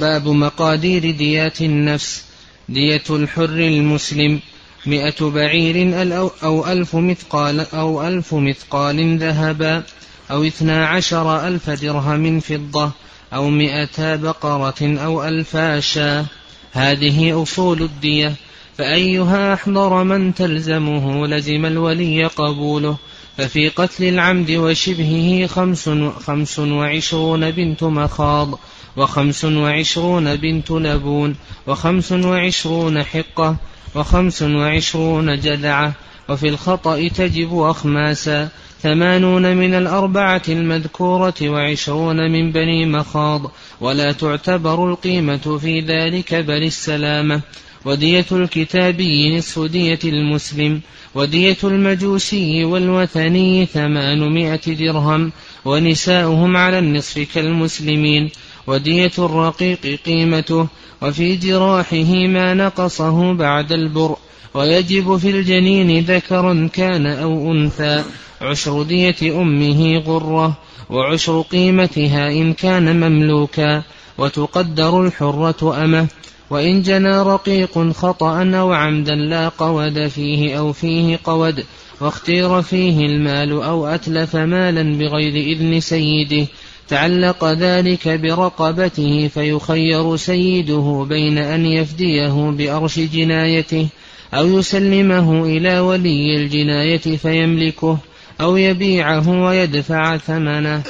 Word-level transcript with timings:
باب 0.00 0.28
مقادير 0.28 1.10
ديات 1.10 1.60
النفس 1.60 2.24
دية 2.68 3.02
الحر 3.10 3.44
المسلم. 3.44 4.40
مئة 4.86 5.30
بعير 5.30 5.94
أو 6.42 6.66
ألف 6.66 6.96
مثقال 6.96 7.66
أو 7.74 8.08
ألف 8.08 8.34
مثقال 8.34 9.18
ذهبا. 9.18 9.82
أو 10.30 10.44
اثنا 10.44 10.86
عشر 10.86 11.46
ألف 11.48 11.70
درهم 11.70 12.40
فضة. 12.40 12.90
أو 13.32 13.50
مئتا 13.50 14.16
بقرة 14.16 14.74
أو 14.82 15.24
ألفا 15.24 15.80
شاة 15.80 16.24
هذه 16.72 17.42
أصول 17.42 17.82
الدية. 17.82 18.34
فأيها 18.78 19.54
أحضر 19.54 20.04
من 20.04 20.34
تلزمه 20.34 21.26
لزم 21.26 21.66
الولي 21.66 22.24
قبوله. 22.24 22.96
ففي 23.36 23.68
قتل 23.68 24.04
العمد 24.04 24.50
وشبهه 24.50 25.46
خمس, 25.46 25.88
خمس 26.26 26.58
وعشرون 26.58 27.50
بنت 27.50 27.82
مخاض 27.82 28.58
وخمس 28.96 29.44
وعشرون 29.44 30.36
بنت 30.36 30.70
لبون 30.70 31.36
وخمس 31.66 32.12
وعشرون 32.12 33.02
حقة 33.02 33.56
وخمس 33.94 34.42
وعشرون 34.42 35.40
جذعة 35.40 35.92
وفي 36.28 36.48
الخطأ 36.48 37.08
تجب 37.08 37.58
أخماسا. 37.58 38.48
ثمانون 38.82 39.56
من 39.56 39.74
الأربعة 39.74 40.42
المذكورة 40.48 41.34
وعشرون 41.42 42.32
من 42.32 42.52
بني 42.52 42.86
مخاض. 42.86 43.52
ولا 43.80 44.12
تعتبر 44.12 44.90
القيمة 44.90 45.58
في 45.58 45.80
ذلك 45.80 46.34
بل 46.34 46.62
السلامة. 46.62 47.40
ودية 47.84 48.26
الكتابي 48.32 49.36
نصف 49.38 49.58
دية 49.58 49.98
المسلم. 50.04 50.80
ودية 51.16 51.56
المجوسي 51.64 52.64
والوثني 52.64 53.66
ثمانمائة 53.66 54.60
درهم 54.66 55.32
ونساؤهم 55.64 56.56
على 56.56 56.78
النصف 56.78 57.18
كالمسلمين. 57.34 58.30
ودية 58.66 59.12
الرقيق 59.18 60.00
قيمته 60.06 60.66
وفي 61.02 61.36
جراحه 61.36 62.26
ما 62.26 62.54
نقصه 62.54 63.32
بعد 63.32 63.72
البرء 63.72 64.18
ويجب 64.54 65.16
في 65.16 65.30
الجنين 65.30 66.04
ذكرا 66.04 66.68
كان 66.72 67.06
أو 67.06 67.52
أنثى. 67.52 68.04
عشر 68.40 68.82
دية 68.82 69.40
أمه 69.42 69.98
غرة 69.98 70.58
وعشر 70.90 71.40
قيمتها 71.40 72.28
إن 72.30 72.52
كان 72.52 73.00
مملوكا. 73.00 73.82
وتقدر 74.18 75.06
الحرة 75.06 75.84
أمه. 75.84 76.08
وإن 76.50 76.82
جنى 76.82 77.22
رقيق 77.22 77.92
خطأ 77.92 78.50
أو 78.54 78.72
عمدا 78.72 79.14
لا 79.14 79.48
قود 79.48 80.08
فيه 80.08 80.58
أو 80.58 80.72
فيه 80.72 81.18
قود 81.24 81.64
واختير 82.00 82.62
فيه 82.62 83.06
المال 83.06 83.52
أو 83.52 83.86
أتلف 83.86 84.36
مالا 84.36 84.98
بغير 84.98 85.56
إذن 85.56 85.80
سيده 85.80 86.46
تعلق 86.88 87.44
ذلك 87.44 88.08
برقبته 88.08 89.30
فيخير 89.34 90.16
سيده 90.16 91.06
بين 91.08 91.38
أن 91.38 91.66
يفديه 91.66 92.50
بأرش 92.50 92.98
جنايته 92.98 93.88
أو 94.34 94.58
يسلمه 94.58 95.44
إلى 95.44 95.80
ولي 95.80 96.36
الجناية 96.36 97.16
فيملكه 97.16 97.98
أو 98.40 98.56
يبيعه 98.56 99.28
ويدفع 99.28 100.16
ثمنه. 100.16 100.82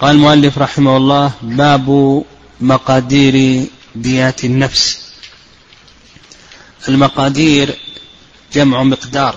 قال 0.00 0.16
المؤلف 0.16 0.58
رحمه 0.58 0.96
الله 0.96 1.32
باب 1.42 2.22
مقادير 2.60 3.64
ديات 3.94 4.44
النفس. 4.44 5.04
المقادير 6.88 7.78
جمع 8.52 8.82
مقدار 8.82 9.36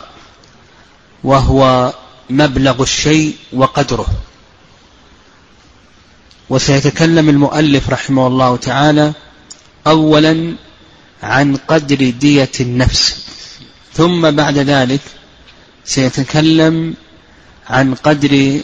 وهو 1.24 1.94
مبلغ 2.30 2.82
الشيء 2.82 3.36
وقدره. 3.54 4.08
وسيتكلم 6.50 7.30
المؤلف 7.30 7.90
رحمه 7.90 8.28
الله 8.28 8.58
تعالى 8.58 9.14
أولا 9.88 10.56
عن 11.24 11.56
قدر 11.56 12.10
دية 12.10 12.52
النفس 12.60 13.26
ثم 13.94 14.32
بعد 14.32 14.58
ذلك 14.58 15.02
سيتكلم 15.86 16.94
عن 17.70 17.96
قدر 17.96 18.62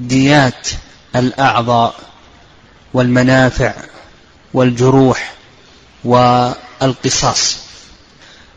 ديات 0.00 0.68
الأعضاء 1.16 1.94
والمنافع. 2.94 3.74
والجروح 4.54 5.34
والقصاص 6.04 7.56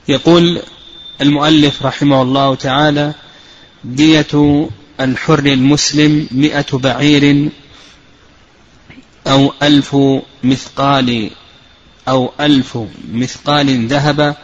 يقول 0.08 0.62
المؤلف 1.22 1.86
رحمه 1.86 2.22
الله 2.22 2.56
تعالى 2.56 3.14
دية 3.84 4.68
الحر 5.00 5.40
المسلم 5.40 6.28
مئة 6.32 6.78
بعير 6.78 7.50
أو 9.28 9.54
ألف 9.64 9.98
مثقال 10.44 11.32
أو 12.08 12.32
ألف 12.40 12.78
مثقال 13.12 13.88
ذهب 13.88 14.36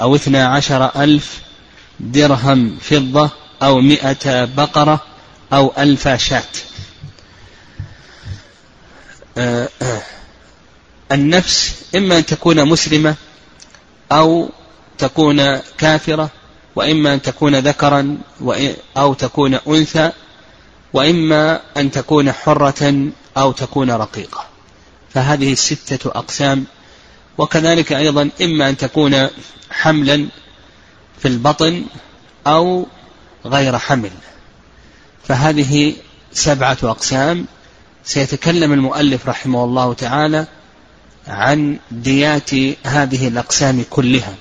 أو 0.00 0.14
اثنى 0.14 0.38
عشر 0.38 1.02
ألف 1.02 1.40
درهم 2.00 2.76
فضة 2.80 3.30
أو 3.62 3.80
مئة 3.80 4.44
بقرة 4.44 5.00
أو 5.52 5.72
ألف 5.78 6.08
شاة 6.08 6.42
آه، 9.38 9.68
آه. 9.82 10.02
النفس 11.12 11.74
إما 11.96 12.18
أن 12.18 12.26
تكون 12.26 12.68
مسلمة 12.68 13.14
أو 14.12 14.48
تكون 14.98 15.56
كافرة 15.78 16.30
وإما 16.76 17.14
أن 17.14 17.22
تكون 17.22 17.56
ذكرا 17.56 18.18
أو 18.96 19.14
تكون 19.14 19.54
أنثى 19.54 20.12
وإما 20.92 21.60
أن 21.76 21.90
تكون 21.90 22.32
حرة 22.32 23.10
أو 23.36 23.52
تكون 23.52 23.90
رقيقة. 23.90 24.44
فهذه 25.14 25.52
الستة 25.52 26.10
أقسام. 26.10 26.64
وكذلك 27.38 27.92
أيضا 27.92 28.30
إما 28.42 28.68
أن 28.68 28.76
تكون 28.76 29.28
حملا 29.70 30.28
في 31.18 31.28
البطن 31.28 31.84
أو 32.46 32.86
غير 33.46 33.78
حمل. 33.78 34.10
فهذه 35.24 35.96
سبعة 36.32 36.78
أقسام. 36.82 37.46
سيتكلم 38.04 38.72
المؤلف 38.72 39.28
رحمه 39.28 39.64
الله 39.64 39.94
تعالى 39.94 40.46
عن 41.28 41.78
ديات 41.90 42.50
هذه 42.84 43.28
الأقسام 43.28 43.84
كلها. 43.90 44.34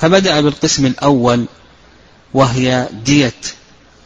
فبدأ 0.00 0.40
بالقسم 0.40 0.86
الأول 0.86 1.46
وهي 2.34 2.88
دية 3.04 3.40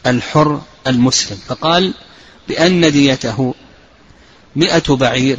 الحر 0.07 0.61
المسلم. 0.87 1.37
فقال 1.47 1.93
بأن 2.47 2.91
ديته 2.91 3.55
مئة 4.55 4.95
بعير 4.95 5.37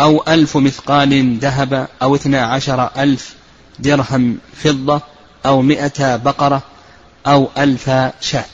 أو 0.00 0.24
ألف 0.28 0.56
مثقال 0.56 1.38
ذهب 1.38 1.88
أو 2.02 2.14
اثنا 2.14 2.42
عشر 2.46 2.90
ألف 2.96 3.34
درهم 3.78 4.38
فضة 4.56 5.02
أو 5.46 5.62
مئة 5.62 6.16
بقرة 6.16 6.62
أو 7.26 7.50
ألف 7.58 7.90
شاة. 8.20 8.44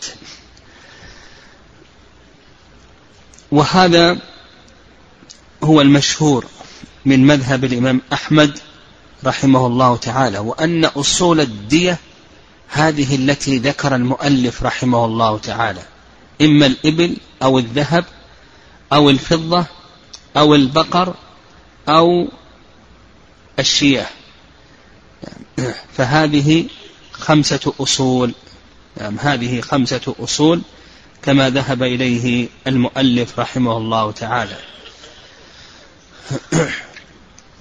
وهذا 3.53 4.19
هو 5.65 5.81
المشهور. 5.81 6.47
من 7.05 7.27
مذهب 7.27 7.65
الإمام 7.65 8.01
أحمد 8.13 8.59
رحمه 9.25 9.67
الله 9.67 9.97
تعالى 9.97 10.39
وأن 10.39 10.85
أصول 10.85 11.41
الدية 11.41 11.99
هذه 12.69 13.15
التي 13.17 13.59
ذكر 13.59 13.95
المؤلف 13.95 14.63
رحمه 14.63 15.05
الله 15.05 15.39
تعالى 15.39 15.83
إما 16.43 16.67
الإبل 16.67 17.17
أو 17.43 17.59
الذهب 17.59 18.05
أو 18.93 19.11
الفضة 19.11 19.65
أو 20.37 20.55
البقر 20.55 21.15
أو 21.89 22.29
الشياه. 23.59 24.07
فهذه 25.97 26.65
خمسة 27.13 27.75
أصول 27.81 28.35
نعم 29.01 29.19
هذه 29.19 29.61
خمسة 29.61 30.15
أصول 30.21 30.63
كما 31.23 31.51
ذهب 31.51 31.83
إليه 31.83 32.49
المؤلف 32.67 33.39
رحمه 33.41 33.77
الله 33.77 34.11
تعالى. 34.11 34.57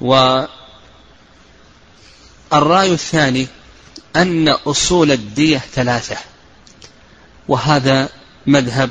والرأي 0.03 0.44
الثاني 2.94 3.47
أن 4.15 4.50
أصول 4.50 5.11
الدية 5.11 5.57
ثلاثة 5.57 6.17
وهذا 7.47 8.09
مذهب 8.45 8.89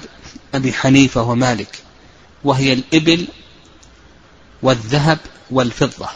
أبي 0.54 0.72
حنيفة 0.72 1.22
ومالك 1.22 1.78
وهي 2.44 2.72
الإبل 2.72 3.26
والذهب 4.62 5.18
والفضة. 5.50 6.08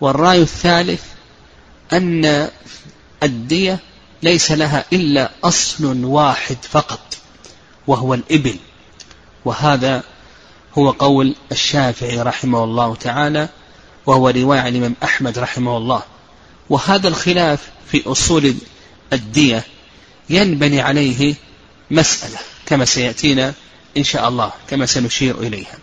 والرأي 0.00 0.42
الثالث 0.42 1.02
أن 1.92 2.48
الدية 3.22 3.78
ليس 4.22 4.52
لها 4.52 4.84
إلا 4.92 5.30
أصل 5.44 6.04
واحد 6.04 6.56
فقط 6.62 7.16
وهو 7.86 8.14
الإبل. 8.14 8.56
وهذا 9.44 10.02
هو 10.78 10.90
قول 10.90 11.34
الشافعي 11.52 12.22
رحمه 12.22 12.64
الله 12.64 12.94
تعالى 12.94 13.48
وهو 14.06 14.28
رواية 14.28 14.60
عن 14.60 14.68
الإمام 14.68 14.94
أحمد 15.04 15.38
رحمه 15.38 15.76
الله. 15.76 16.02
وهذا 16.70 17.08
الخلاف 17.08 17.68
في 17.92 18.02
أصول 18.06 18.54
الدية 19.12 19.64
ينبني 20.30 20.80
عليه 20.80 21.34
مسألة 21.90 22.38
كما 22.66 22.84
سيأتينا 22.84 23.54
إن 23.96 24.04
شاء 24.04 24.28
الله 24.28 24.52
كما 24.68 24.86
سنشير 24.86 25.38
إليها. 25.38 25.78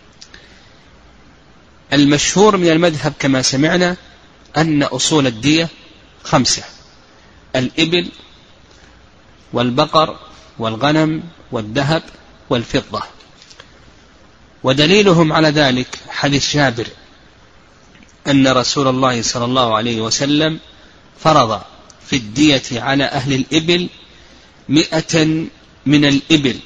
المشهور 1.92 2.56
من 2.56 2.68
المذهب 2.70 3.12
كما 3.18 3.42
سمعنا 3.42 3.96
أن 4.56 4.82
أصول 4.82 5.26
الدية 5.26 5.68
خمسة 6.24 6.62
الإبل 7.56 8.08
والبقر 9.52 10.18
والغنم 10.58 11.22
والذهب 11.52 12.02
والفضة. 12.50 13.02
ودليلهم 14.62 15.32
على 15.32 15.48
ذلك 15.48 15.98
حديث 16.08 16.56
جابر 16.56 16.86
أن 18.28 18.48
رسول 18.48 18.88
الله 18.88 19.22
صلى 19.22 19.44
الله 19.44 19.76
عليه 19.76 20.00
وسلم 20.00 20.58
فرض 21.20 21.60
في 22.06 22.16
الدية 22.16 22.62
على 22.72 23.04
أهل 23.04 23.32
الإبل 23.32 23.88
مئة 24.68 25.24
من 25.86 26.04
الإبل 26.04 26.56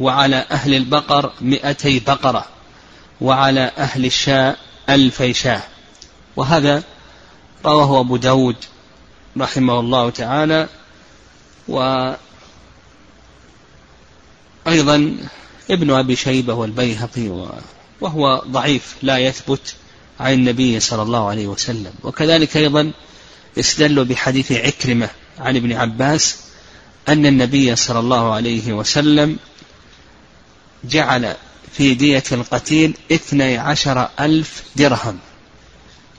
وعلى 0.00 0.46
أهل 0.50 0.74
البقر 0.74 1.32
مئتي 1.40 1.98
بقرة 1.98 2.44
وعلى 3.20 3.70
أهل 3.78 4.06
الشاء 4.06 4.58
ألفي 4.88 5.34
شاة 5.34 5.62
وهذا 6.36 6.82
رواه 7.64 8.00
أبو 8.00 8.16
داود 8.16 8.56
رحمه 9.38 9.80
الله 9.80 10.10
تعالى 10.10 10.68
وأيضا 11.68 12.16
ابن 15.70 15.90
أبي 15.90 16.16
شيبة 16.16 16.54
والبيهقي 16.54 17.50
وهو 18.00 18.42
ضعيف 18.46 18.96
لا 19.02 19.18
يثبت 19.18 19.74
عن 20.22 20.32
النبي 20.32 20.80
صلى 20.80 21.02
الله 21.02 21.28
عليه 21.28 21.46
وسلم. 21.46 21.92
وكذلك 22.02 22.56
أيضا 22.56 22.92
استدلوا 23.58 24.04
بحديث 24.04 24.52
عكرمة 24.52 25.08
عن 25.38 25.56
ابن 25.56 25.72
عباس 25.72 26.36
أن 27.08 27.26
النبي 27.26 27.76
صلى 27.76 27.98
الله 27.98 28.34
عليه 28.34 28.72
وسلم 28.72 29.38
جعل 30.84 31.34
في 31.72 31.94
دية 31.94 32.22
القتيل 32.32 32.96
اثني 33.12 33.58
عشر 33.58 34.08
ألف 34.20 34.62
درهم. 34.76 35.18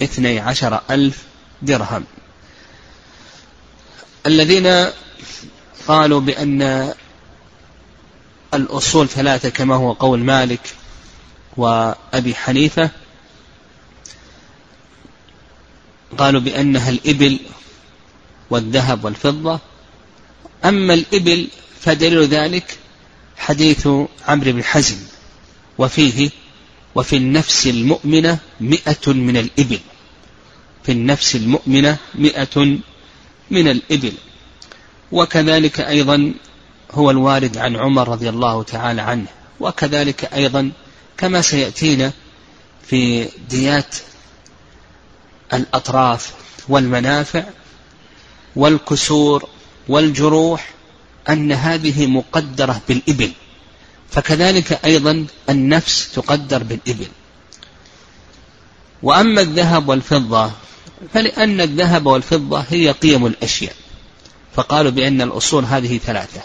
اثني 0.04 0.40
عشر 0.40 0.82
ألف 0.90 1.18
درهم. 1.62 2.04
الذين 4.26 4.88
قالوا 5.88 6.20
بأن 6.20 6.94
الأصول 8.54 9.10
ثلاثة 9.10 9.50
كما 9.50 9.76
هو 9.76 9.92
قول 9.92 10.20
مالك 10.20 10.60
وأبي 11.58 12.36
حنيفة 12.36 12.90
قالوا 16.14 16.42
بأنها 16.42 16.90
الإبل 16.90 17.40
والذهب 18.50 19.06
والفضة. 19.06 19.60
أما 20.66 20.94
الإبل 20.94 21.48
فدليل 21.80 22.28
ذلك 22.28 22.78
حديث 23.38 23.88
عمرو 24.28 24.52
بن 24.52 24.64
حزم 24.64 24.98
وفيه 25.78 26.30
وفي 26.96 27.16
النفس 27.16 27.68
المؤمنة 27.68 28.38
مئة 28.62 29.14
من 29.14 29.38
الإبل. 29.38 29.80
في 30.84 30.92
النفس 30.92 31.36
المؤمنة 31.36 31.98
مئة 32.16 32.78
من 33.52 33.68
الإبل. 33.68 34.14
وكذلك 35.12 35.80
أيضا 35.80 36.34
هو 36.92 37.12
الوارد 37.12 37.58
عن 37.58 37.76
عمر 37.76 38.10
رضي 38.10 38.30
الله 38.30 38.64
تعالى 38.64 39.02
عنه. 39.02 39.28
وكذلك 39.60 40.34
أيضا 40.34 40.72
كما 41.18 41.42
سيأتينا 41.42 42.12
في 42.88 43.28
ديات 43.50 43.96
الأطراف 45.54 46.34
والمنافع 46.70 47.44
والكسور 48.56 49.50
والجروح 49.88 50.70
أن 51.30 51.52
هذه 51.52 52.08
مقدرة 52.08 52.82
بالإبل. 52.88 53.32
فكذلك 54.12 54.86
أيضا 54.86 55.26
النفس 55.50 56.12
تقدر 56.12 56.64
بالإبل. 56.64 57.08
وأما 59.04 59.42
الذهب 59.42 59.90
والفضة 59.90 60.52
فلأن 61.14 61.62
الذهب 61.62 62.06
والفضة 62.06 62.66
هي 62.70 62.92
قيم 62.92 63.26
الأشياء. 63.26 63.76
فقالوا 64.56 64.92
بأن 64.92 65.22
الأصول 65.22 65.66
هذه 65.66 65.98
ثلاثة. 65.98 66.42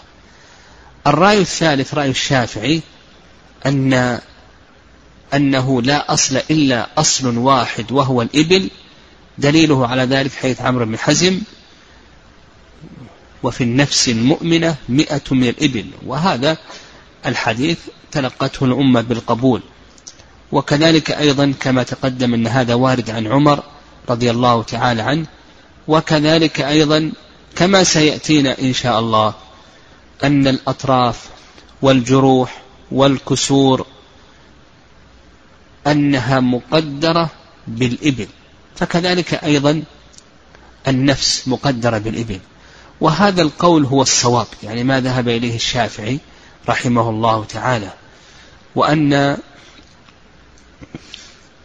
الرأي 1.06 1.38
الثالث 1.38 1.94
رأي 1.94 2.10
الشافعي 2.10 2.82
أن 3.66 4.20
أنه 5.34 5.82
لا 5.82 6.12
أصل 6.14 6.36
إلا 6.50 6.88
أصل 6.98 7.38
واحد 7.38 7.92
وهو 7.92 8.22
الإبل 8.22 8.70
دليله 9.38 9.86
على 9.86 10.02
ذلك 10.02 10.32
حيث 10.32 10.60
عمرو 10.60 10.84
بن 10.84 10.98
حزم 10.98 11.40
وفي 13.42 13.64
النفس 13.64 14.08
المؤمنة 14.08 14.76
مئة 14.88 15.22
من 15.30 15.48
الإبل. 15.48 15.86
وهذا 16.06 16.56
الحديث 17.26 17.78
تلقته 18.12 18.64
الأمة 18.64 19.00
بالقبول. 19.00 19.60
وكذلك 20.52 21.10
أيضا 21.10 21.54
كما 21.60 21.82
تقدم 21.82 22.34
أن 22.34 22.46
هذا 22.46 22.74
وارد 22.74 23.10
عن 23.10 23.26
عمر 23.26 23.62
رضي 24.08 24.30
الله 24.30 24.62
تعالى 24.62 25.02
عنه. 25.02 25.26
وكذلك 25.88 26.60
أيضا 26.60 27.12
كما 27.56 27.84
سيأتينا 27.84 28.58
إن 28.60 28.72
شاء 28.72 28.98
الله 28.98 29.34
أن 30.24 30.48
الأطراف 30.48 31.28
والجروح 31.82 32.62
والكسور 32.92 33.86
أنها 35.86 36.40
مقدرة 36.40 37.30
بالإبل. 37.68 38.28
فكذلك 38.78 39.34
أيضا 39.34 39.82
النفس 40.88 41.48
مقدرة 41.48 41.98
بالإبل. 41.98 42.40
وهذا 43.00 43.42
القول 43.42 43.84
هو 43.84 44.02
الصواب 44.02 44.46
يعني 44.62 44.84
ما 44.84 45.00
ذهب 45.00 45.28
إليه 45.28 45.56
الشافعي 45.56 46.18
رحمه 46.68 47.10
الله 47.10 47.44
تعالى 47.44 47.92
وأن 48.74 49.36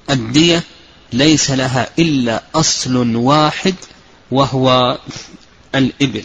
الدية 0.10 0.64
ليس 1.14 1.52
لها 1.52 1.90
إلا 2.00 2.44
أصل 2.56 3.16
واحد 3.16 3.76
وهو 4.32 4.98
الإبل. 5.76 6.24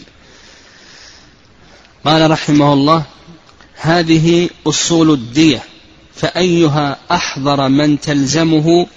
قال 2.05 2.31
رحمه 2.31 2.73
الله 2.73 3.03
هذه 3.75 4.49
أصول 4.67 5.11
الدية 5.11 5.63
فأيها 6.15 6.97
أحضر 7.11 7.69
من 7.69 7.99
تلزمه 8.01 8.87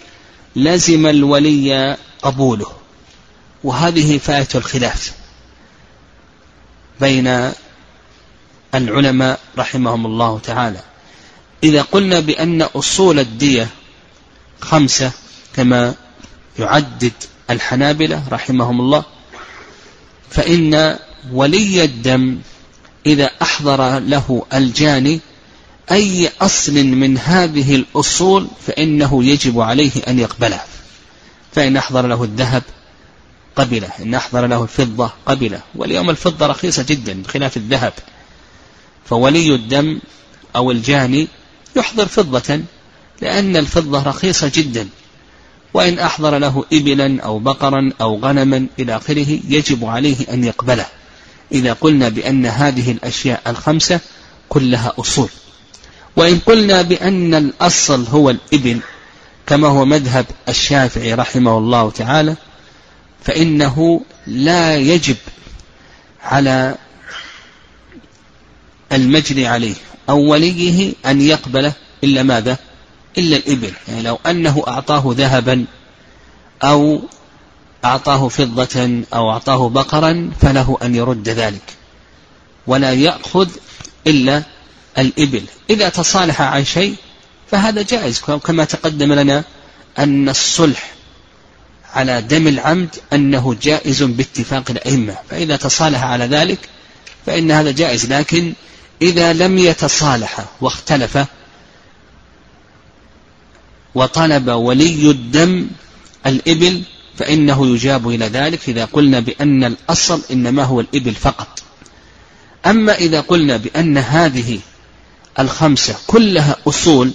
لزم 0.56 1.06
الولي 1.06 1.96
قبوله. 2.22 2.72
وهذه 3.64 4.18
فائة 4.18 4.48
الخلاف 4.54 5.12
بين 7.00 7.52
العلماء 8.74 9.40
رحمهم 9.58 10.06
الله 10.06 10.38
تعالى. 10.38 10.80
إذا 11.64 11.82
قلنا 11.82 12.20
بأن 12.20 12.62
أصول 12.62 13.18
الدية 13.18 13.68
خمسة 14.60 15.12
كما 15.54 15.94
يعدد 16.58 17.12
الحنابلة 17.50 18.22
رحمهم 18.30 18.80
الله 18.80 19.04
فإن 20.30 20.98
ولي 21.32 21.84
الدم 21.84 22.38
إذا 23.06 23.30
أحضر 23.42 23.98
له 23.98 24.46
الجاني 24.54 25.20
أي 25.92 26.30
أصل 26.40 26.84
من 26.84 27.18
هذه 27.18 27.74
الأصول 27.74 28.46
فإنه 28.66 29.24
يجب 29.24 29.60
عليه 29.60 29.90
أن 30.08 30.18
يقبله 30.18 30.60
فإن 31.52 31.76
أحضر 31.76 32.06
له 32.06 32.24
الذهب 32.24 32.62
قبله 33.56 33.90
إن 34.00 34.14
أحضر 34.14 34.46
له 34.46 34.62
الفضة 34.62 35.10
قبله. 35.26 35.60
واليوم 35.74 36.10
الفضة 36.10 36.46
رخيصة 36.46 36.82
جدا 36.82 37.22
بخلاف 37.22 37.56
الذهب. 37.56 37.92
فولي 39.04 39.54
الدم 39.54 40.00
أو 40.56 40.70
الجاني 40.70 41.28
يحضر 41.76 42.06
فضة 42.06 42.60
لأن 43.22 43.56
الفضة 43.56 44.02
رخيصة 44.02 44.52
جدا. 44.54 44.88
وإن 45.74 45.98
أحضر 45.98 46.38
له 46.38 46.64
إبلا 46.72 47.22
أو 47.22 47.38
بقرا 47.38 47.92
أو 48.00 48.18
غنما 48.18 48.66
إلى 48.78 48.96
آخره 48.96 49.38
يجب 49.48 49.84
عليه 49.84 50.16
أن 50.32 50.44
يقبله. 50.44 50.86
إذا 51.52 51.72
قلنا 51.72 52.08
بأن 52.08 52.46
هذه 52.46 52.92
الأشياء 52.92 53.42
الخمسة 53.46 54.00
كلها 54.48 54.92
أصول. 54.98 55.28
وإن 56.16 56.38
قلنا 56.38 56.82
بأن 56.82 57.34
الأصل 57.34 58.06
هو 58.06 58.30
الإبل 58.30 58.80
كما 59.46 59.68
هو 59.68 59.84
مذهب 59.84 60.26
الشافعي 60.48 61.14
رحمه 61.14 61.58
الله 61.58 61.90
تعالى 61.90 62.36
فإنه 63.24 64.00
لا 64.26 64.76
يجب 64.76 65.16
على 66.22 66.74
المجري 68.92 69.46
عليه 69.46 69.74
أو 70.08 70.18
وليه 70.18 70.94
أن 71.06 71.20
يقبله 71.20 71.72
إلا 72.04 72.22
ماذا؟ 72.22 72.56
إلا 73.18 73.36
الإبل. 73.36 73.72
يعني 73.88 74.02
لو 74.02 74.18
أنه 74.26 74.64
أعطاه 74.68 75.02
ذهبا 75.06 75.64
أو 76.62 77.00
أعطاه 77.84 78.28
فضة 78.28 79.02
أو 79.14 79.30
أعطاه 79.30 79.68
بقرا 79.68 80.30
فله 80.40 80.78
أن 80.82 80.94
يرد 80.94 81.28
ذلك. 81.28 81.62
ولا 82.66 82.92
يأخذ 82.92 83.48
إلا 84.06 84.42
الإبل. 84.98 85.42
إذا 85.70 85.88
تصالح 85.88 86.40
عن 86.40 86.64
شيء 86.64 86.94
فهذا 87.50 87.82
جائز 87.82 88.20
كما 88.20 88.64
تقدم 88.64 89.12
لنا 89.12 89.44
أن 89.98 90.28
الصلح 90.28 90.92
على 91.92 92.22
دم 92.22 92.48
العمد 92.48 92.96
أنه 93.12 93.56
جائز 93.62 94.02
باتفاق 94.02 94.70
الأئمة. 94.70 95.16
فإذا 95.30 95.56
تصالح 95.56 96.04
على 96.04 96.26
ذلك 96.26 96.58
فإن 97.26 97.50
هذا 97.50 97.70
جائز 97.70 98.12
لكن 98.12 98.52
إذا 99.02 99.32
لم 99.32 99.58
يتصالح 99.58 100.44
واختلف 100.60 101.18
وطلب 103.94 104.48
ولي 104.48 105.10
الدم 105.10 105.66
الإبل 106.26 106.82
فإنه 107.18 107.66
يجاب 107.66 108.08
إلى 108.08 108.26
ذلك. 108.26 108.68
إذا 108.68 108.84
قلنا 108.84 109.20
بأن 109.20 109.64
الأصل 109.64 110.22
إنما 110.30 110.64
هو 110.64 110.80
الإبل 110.80 111.14
فقط. 111.14 111.62
أما 112.66 112.94
إذا 112.94 113.20
قلنا 113.20 113.56
بأن 113.56 113.98
هذه 113.98 114.58
الخمسة 115.38 115.96
كلها 116.06 116.56
أصول 116.68 117.12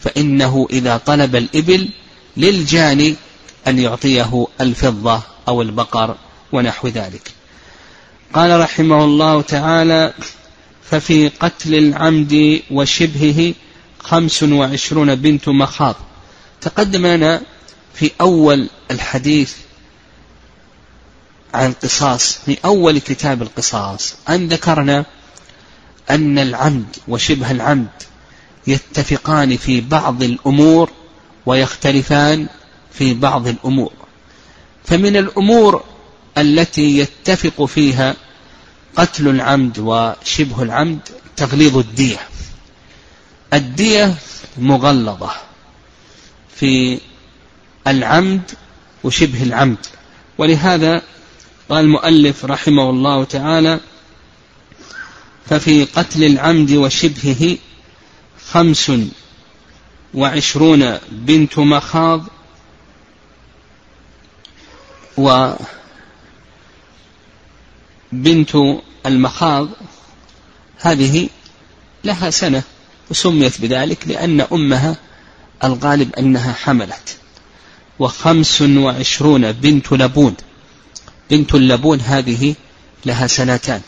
فإنه 0.00 0.66
إذا 0.70 0.96
طلب 0.96 1.36
الإبل 1.36 1.88
للجاني 2.36 3.16
أن 3.66 3.78
يعطيه 3.78 4.46
الفضة 4.60 5.22
أو 5.48 5.62
البقر 5.62 6.16
ونحو 6.52 6.88
ذلك. 6.88 7.30
قال 8.34 8.60
رحمه 8.60 9.04
الله 9.04 9.42
تعالى 9.42 10.14
ففي 10.90 11.28
قتل 11.28 11.74
العمد 11.74 12.62
وشبهه 12.70 13.54
خمس 13.98 14.42
وعشرون 14.42 15.14
بنت 15.14 15.48
مخاض. 15.48 15.96
تقدم 16.60 17.06
لنا 17.06 17.42
في 17.94 18.10
أول 18.20 18.68
الحديث 18.90 19.54
عن 21.54 21.70
القصاص 21.70 22.38
في 22.46 22.58
أول 22.64 22.98
كتاب 22.98 23.42
القصاص 23.42 24.14
أن 24.28 24.48
ذكرنا 24.48 25.04
أن 26.10 26.38
العمد 26.38 26.96
وشبه 27.08 27.50
العمد 27.50 28.02
يتفقان 28.66 29.56
في 29.56 29.80
بعض 29.80 30.22
الأمور 30.22 30.90
ويختلفان 31.46 32.46
في 32.92 33.14
بعض 33.14 33.48
الأمور. 33.48 33.92
فمن 34.84 35.16
الأمور 35.16 35.84
التي 36.38 36.98
يتفق 36.98 37.64
فيها 37.64 38.16
قتل 38.96 39.28
العمد 39.28 39.78
وشبه 39.78 40.62
العمد 40.62 41.00
تغليظ 41.36 41.78
الدية. 41.78 42.18
الدية 43.52 44.14
مغلظة 44.58 45.30
في 46.56 46.98
العمد 47.86 48.42
وشبه 49.04 49.42
العمد 49.42 49.86
ولهذا 50.38 51.02
قال 51.68 51.84
المؤلف 51.84 52.44
رحمه 52.44 52.90
الله 52.90 53.24
تعالى 53.24 53.80
ففي 55.50 55.84
قتل 55.84 56.24
العمد 56.24 56.72
وشبهه 56.72 57.58
خمس 58.50 58.92
وعشرون 60.14 60.98
بنت 61.10 61.58
مخاض 61.58 62.24
وبنت 65.16 65.58
المخاض 69.06 69.68
هذه 70.78 71.28
لها 72.04 72.30
سنة 72.30 72.62
وسميت 73.10 73.60
بذلك 73.60 74.08
لأن 74.08 74.40
أمها 74.40 74.96
الغالب 75.64 76.14
أنها 76.14 76.52
حملت. 76.52 77.16
وخمس 77.98 78.62
وعشرون 78.62 79.52
بنت 79.52 79.92
لبون 79.92 80.34
بنت 81.30 81.54
اللبون 81.54 82.00
هذه 82.00 82.54
لها 83.06 83.26
سنتان. 83.26 83.80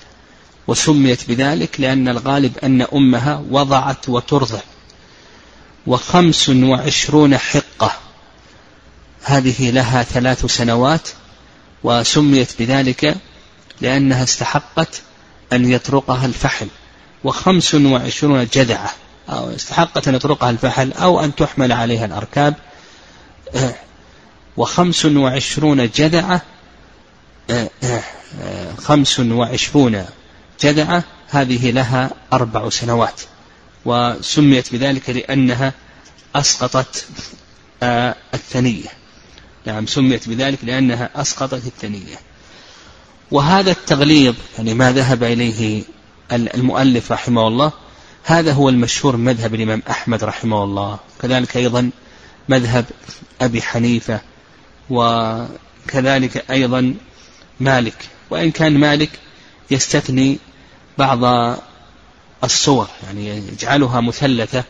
وسميت 0.68 1.28
بذلك 1.28 1.80
لأن 1.80 2.08
الغالب 2.08 2.58
أن 2.58 2.82
أمها 2.82 3.44
وضعت 3.50 4.08
وترضع. 4.08 4.60
وخمس 5.86 6.48
وعشرون 6.48 7.38
حقة. 7.38 7.92
هذه 9.22 9.70
لها 9.70 10.02
ثلاث 10.02 10.46
سنوات 10.46 11.08
وسميت 11.84 12.52
بذلك 12.58 13.16
لأنها 13.80 14.22
استحقت 14.22 15.02
أن 15.52 15.72
يطرقها 15.72 16.26
الفحل. 16.26 16.68
وخمس 17.24 17.74
وعشرون 17.74 18.48
جذعة. 18.52 18.90
أو 19.28 19.54
استحقت 19.54 20.08
أن 20.08 20.14
يطرقها 20.14 20.50
الفحل 20.50 20.92
أو 20.92 21.24
أن 21.24 21.34
تحمل 21.34 21.72
عليها 21.72 22.04
الأركاب. 22.04 22.54
وخمس 24.56 25.04
وعشرون 25.04 25.90
جذعة. 25.90 26.42
خمس 28.78 29.20
وعشرون 29.20 30.06
جذعة 30.60 31.04
هذه 31.28 31.70
لها 31.70 32.10
أربع 32.32 32.68
سنوات 32.68 33.20
وسميت 33.84 34.72
بذلك 34.72 35.10
لأنها 35.10 35.72
أسقطت 36.34 37.06
الثنية. 38.34 38.88
نعم 39.66 39.86
سميت 39.86 40.28
بذلك 40.28 40.58
لأنها 40.62 41.10
أسقطت 41.14 41.66
الثنية. 41.66 42.16
وهذا 43.30 43.70
التغليظ 43.70 44.34
يعني 44.58 44.74
ما 44.74 44.92
ذهب 44.92 45.24
إليه 45.24 45.82
المؤلف 46.32 47.12
رحمه 47.12 47.48
الله 47.48 47.72
هذا 48.24 48.52
هو 48.52 48.68
المشهور 48.68 49.16
مذهب 49.16 49.54
الإمام 49.54 49.82
أحمد 49.90 50.24
رحمه 50.24 50.64
الله. 50.64 50.98
كذلك 51.22 51.56
أيضا 51.56 51.90
مذهب 52.48 52.84
أبي 53.40 53.62
حنيفة 53.62 54.20
وكذلك 54.90 56.50
أيضا 56.50 56.94
مالك. 57.60 57.96
وإن 58.30 58.50
كان 58.50 58.78
مالك 58.78 59.10
يستثني 59.70 60.38
بعض 60.98 61.56
الصور 62.44 62.88
يعني 63.04 63.28
يجعلها 63.28 64.00
مثلثة 64.00 64.64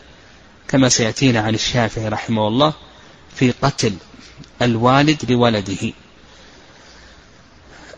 كما 0.67 0.89
سيأتينا 0.89 1.39
عن 1.39 1.53
الشافعي 1.55 2.07
رحمه 2.07 2.47
الله 2.47 2.73
في 3.35 3.51
قتل 3.61 3.93
الوالد 4.61 5.31
لولده. 5.31 5.93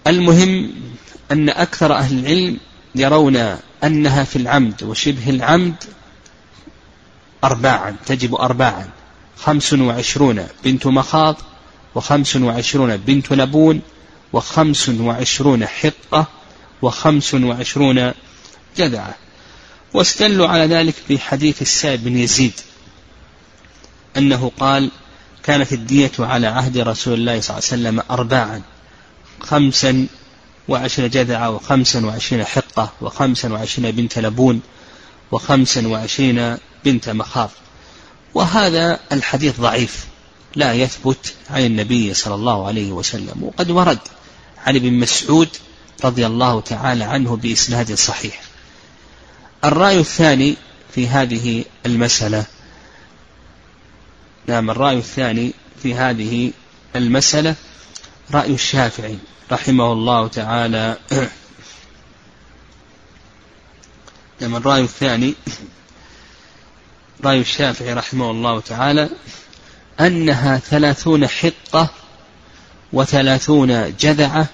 المهم 0.08 0.74
أن 1.32 1.50
أكثر 1.50 1.96
أهل 1.96 2.20
العلم 2.20 2.58
يرون 2.96 3.58
أنها 3.84 4.24
في 4.24 4.36
العمد 4.36 4.84
وشبه 4.84 5.30
العمد 5.30 5.84
أرباعا 7.44 7.96
تجب 8.06 8.36
أرباعا 8.36 8.90
خمس 9.38 9.74
وعشرون 9.74 10.48
بنت 10.64 10.88
مخاض 10.88 11.36
وخمس 11.96 12.36
وعشرون 12.36 12.98
بنت 12.98 13.32
لبون 13.34 13.82
وخمس 14.34 14.90
وعشرون 14.90 15.66
حقة 15.66 16.28
وخمس 16.82 17.34
وعشرون 17.34 18.12
جذعة. 18.78 19.16
واستدلوا 19.94 20.48
على 20.48 20.66
ذلك 20.66 20.94
في 21.08 21.20
حديث 21.20 21.62
السائب 21.62 22.04
بن 22.04 22.18
يزيد. 22.18 22.54
أنه 24.18 24.52
قال 24.60 24.92
كانت 25.44 25.74
الدية 25.74 26.12
على 26.20 26.48
عهد 26.48 26.78
رسول 26.78 27.14
الله 27.14 27.42
صلى 27.42 27.58
الله 27.58 27.70
عليه 27.72 28.00
وسلم 28.00 28.04
أرباعا 28.12 28.62
خمسا 29.40 30.08
وعشرين 30.68 31.10
جذعة 31.10 31.50
وخمسا 31.50 32.06
وعشرين 32.06 32.46
حقة 32.46 32.94
وخمسا 33.02 33.54
وعشرين 33.54 33.92
بنت 33.92 34.20
لبون 34.20 34.62
وخمسا 35.32 35.88
وعشرين 35.88 36.58
بنت 36.86 37.10
مخاض. 37.10 37.50
وهذا 38.34 39.00
الحديث 39.12 39.60
ضعيف 39.60 40.06
لا 40.56 40.74
يثبت 40.74 41.34
عن 41.50 41.66
النبي 41.66 42.14
صلى 42.14 42.36
الله 42.36 42.68
عليه 42.68 42.92
وسلم. 42.92 43.44
وقد 43.44 43.72
ورد 43.72 44.00
عن 44.66 44.76
ابن 44.76 44.94
مسعود 44.94 45.50
رضي 46.04 46.26
الله 46.26 46.62
تعالى 46.62 47.04
عنه 47.04 47.36
بإسناد 47.36 47.94
صحيح. 47.94 48.42
الرأي 49.66 50.00
الثاني 50.00 50.58
في 50.96 51.08
هذه 51.08 51.66
المسألة. 51.86 52.46
نعم 54.48 54.70
الرأي 54.70 54.98
الثاني 54.98 55.54
في 55.84 55.96
هذه 55.96 56.52
المسألة 56.96 57.56
رأي 58.32 58.54
الشافعي 58.54 59.18
رحمه 59.52 59.94
الله 59.94 60.28
تعالى. 60.28 60.98
نعم 64.42 64.56
الرأي 64.56 64.82
الثاني 64.82 65.36
رأي 67.24 67.42
الشافعي 67.42 67.94
رحمه 67.94 68.32
الله 68.32 68.60
تعالى 68.60 69.10
أنها 70.00 70.58
ثلاثون 70.58 71.28
حقة 71.28 71.90
وثلاثون 72.94 73.96
جذعة 73.96 74.48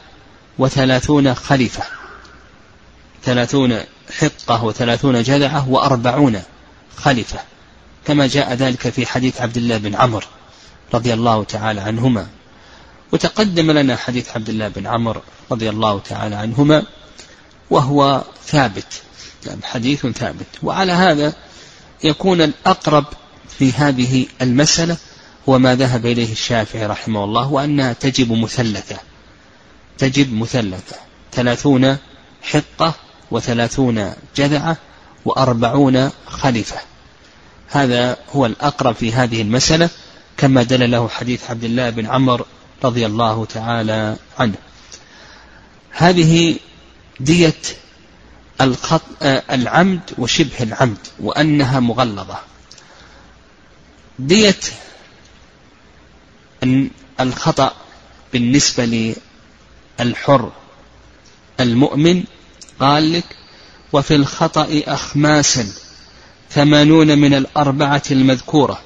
وثلاثون 0.59 1.35
خليفة. 1.35 1.83
ثلاثون 3.23 3.79
حقة 4.19 4.63
وثلاثون 4.63 5.23
جذعة 5.23 5.69
وأربعون 5.69 6.41
خليفة. 6.97 7.39
كما 8.05 8.27
جاء 8.27 8.53
ذلك 8.53 8.89
في 8.89 9.05
حديث 9.05 9.41
عبد 9.41 9.57
الله 9.57 9.77
بن 9.77 9.95
عمرو 9.95 10.27
رضي 10.93 11.13
الله 11.13 11.43
تعالى 11.43 11.81
عنهما. 11.81 12.27
وتقدم 13.11 13.71
لنا 13.71 13.95
حديث 13.95 14.29
عبد 14.35 14.49
الله 14.49 14.67
بن 14.67 14.87
عمرو 14.87 15.21
رضي 15.51 15.69
الله 15.69 15.99
تعالى 15.99 16.35
عنهما 16.35 16.83
وهو 17.69 18.23
ثابت 18.45 19.01
يعني 19.45 19.61
حديث 19.63 20.05
ثابت. 20.07 20.47
وعلى 20.63 20.91
هذا 20.91 21.33
يكون 22.03 22.41
الأقرب 22.41 23.05
في 23.59 23.71
هذه 23.71 24.25
المسألة 24.41 24.97
هو 25.49 25.59
ما 25.59 25.75
ذهب 25.75 26.05
إليه 26.05 26.31
الشافعي 26.31 26.85
رحمه 26.85 27.23
الله 27.23 27.51
وأنها 27.51 27.93
تجب 27.93 28.31
مثلثة. 28.31 28.97
تجب 29.97 30.33
مثلثة 30.33 30.95
ثلاثون 31.31 31.97
حقة 32.41 32.93
وثلاثون 33.31 34.13
جذعة 34.35 34.77
وأربعون 35.25 36.09
خليفة. 36.27 36.77
هذا 37.69 38.17
هو 38.31 38.45
الأقرب 38.45 38.95
في 38.95 39.13
هذه 39.13 39.41
المسألة 39.41 39.89
كما 40.37 40.63
دل 40.63 40.91
له 40.91 41.07
حديث 41.07 41.49
عبد 41.49 41.63
الله 41.63 41.89
بن 41.89 42.05
عمر 42.05 42.45
رضي 42.83 43.05
الله 43.05 43.45
تعالى 43.45 44.17
عنه. 44.39 44.55
هذه 45.91 46.59
دية 47.19 47.61
الخط 48.61 49.01
العمد 49.51 50.01
وشبه 50.17 50.63
العمد 50.63 50.97
وأنها 51.19 51.79
مغلظة. 51.79 52.37
دية 54.19 54.59
الخطأ 57.19 57.73
بالنسبة 58.33 59.15
للحر 59.99 60.51
المؤمن 61.59 62.23
قال 62.79 63.13
لك 63.13 63.23
وفي 63.93 64.15
الخطأ 64.15 64.81
أخماسا 64.87 65.67
ثمانون 66.49 67.17
من 67.17 67.33
الأربعة 67.33 68.03
المذكورة 68.11 68.81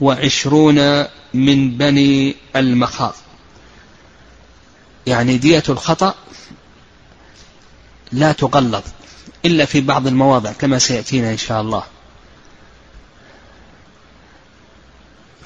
وعشرون 0.00 1.04
من 1.34 1.70
بني 1.78 2.36
المخاض. 2.56 3.14
يعني 5.06 5.36
دية 5.36 5.62
الخطأ 5.68 6.14
لا 8.12 8.32
تغلظ 8.32 8.82
إلا 9.44 9.64
في 9.64 9.80
بعض 9.80 10.06
المواضع 10.06 10.52
كما 10.52 10.78
سيأتينا 10.78 11.30
إن 11.30 11.38
شاء 11.38 11.60
الله. 11.60 11.84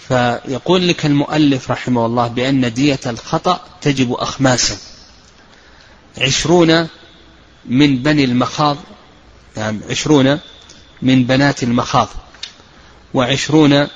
فيقول 0.09 0.89
لك 0.89 1.07
المؤلف 1.07 1.71
رحمه 1.71 2.07
الله 2.07 2.29
بأن 2.29 2.73
دية 2.73 3.01
الخطأ 3.07 3.61
تجب 3.81 4.13
أخماسا. 4.13 4.77
عشرون 6.19 6.89
من 7.65 8.03
بني 8.03 8.25
المخاض 8.25 8.77
يعني 9.57 9.81
عشرون 9.91 10.41
من 11.03 11.25
بنات 11.25 11.63
المخاض 11.63 12.09
وعشرون 13.15 13.89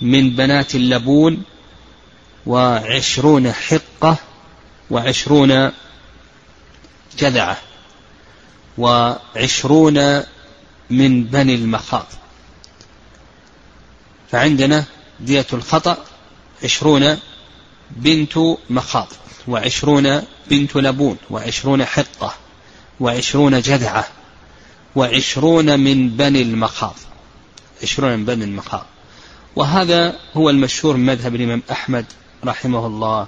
من 0.00 0.30
بنات 0.30 0.74
اللبون 0.74 1.42
وعشرون 2.46 3.52
حقة 3.52 4.16
وعشرون 4.90 5.72
جذعة 7.18 7.58
وعشرون 8.78 10.22
من 10.90 11.24
بني 11.24 11.54
المخاض. 11.54 12.06
فعندنا 14.30 14.84
دية 15.20 15.46
الخطأ 15.52 16.04
عشرون 16.64 17.18
بنت 17.90 18.38
مخاض. 18.70 19.08
وعشرون 19.48 20.22
بنت 20.50 20.76
لبون 20.76 21.16
وعشرون 21.30 21.84
حقة 21.84 22.34
وعشرون 23.00 23.60
جذعة 23.60 24.08
وعشرون 24.96 25.80
من 25.80 26.08
بني 26.08 26.42
المخاض 26.42 26.94
عشرون 27.82 28.12
من 28.12 28.24
بني 28.24 28.44
المخاض. 28.44 28.86
وهذا 29.56 30.16
هو 30.34 30.50
المشهور 30.50 30.96
من 30.96 31.06
مذهب 31.06 31.34
الإمام 31.34 31.62
أحمد 31.70 32.04
رحمه 32.44 32.86
الله 32.86 33.26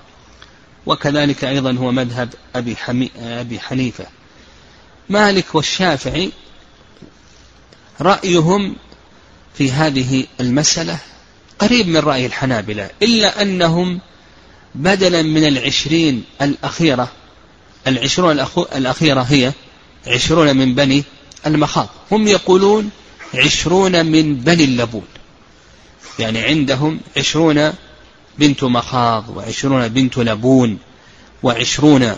وكذلك 0.86 1.44
أيضا 1.44 1.72
هو 1.72 1.92
مذهب 1.92 2.34
أبي, 2.54 2.76
حمي 2.76 3.10
أبي 3.18 3.60
حنيفة. 3.60 4.06
مالك 5.08 5.54
والشافعي 5.54 6.32
رأيهم 8.00 8.76
في 9.54 9.72
هذه 9.72 10.26
المسألة 10.40 10.98
قريب 11.58 11.88
من 11.88 11.96
رأي 11.96 12.26
الحنابلة 12.26 12.90
إلا 13.02 13.42
أنهم 13.42 14.00
بدلا 14.74 15.22
من 15.22 15.46
العشرين 15.46 16.24
الأخيرة 16.42 17.12
العشرون 17.86 18.46
الأخيرة 18.74 19.20
هي 19.20 19.52
عشرون 20.06 20.56
من 20.56 20.74
بني 20.74 21.04
المخاض. 21.46 21.88
هم 22.12 22.28
يقولون 22.28 22.90
عشرون 23.34 24.06
من 24.06 24.36
بني 24.36 24.64
اللبون. 24.64 25.06
يعني 26.18 26.42
عندهم 26.42 27.00
عشرون 27.16 27.72
بنت 28.38 28.64
مخاض 28.64 29.36
وعشرون 29.36 29.88
بنت 29.88 30.18
لبون 30.18 30.78
وعشرون 31.42 32.16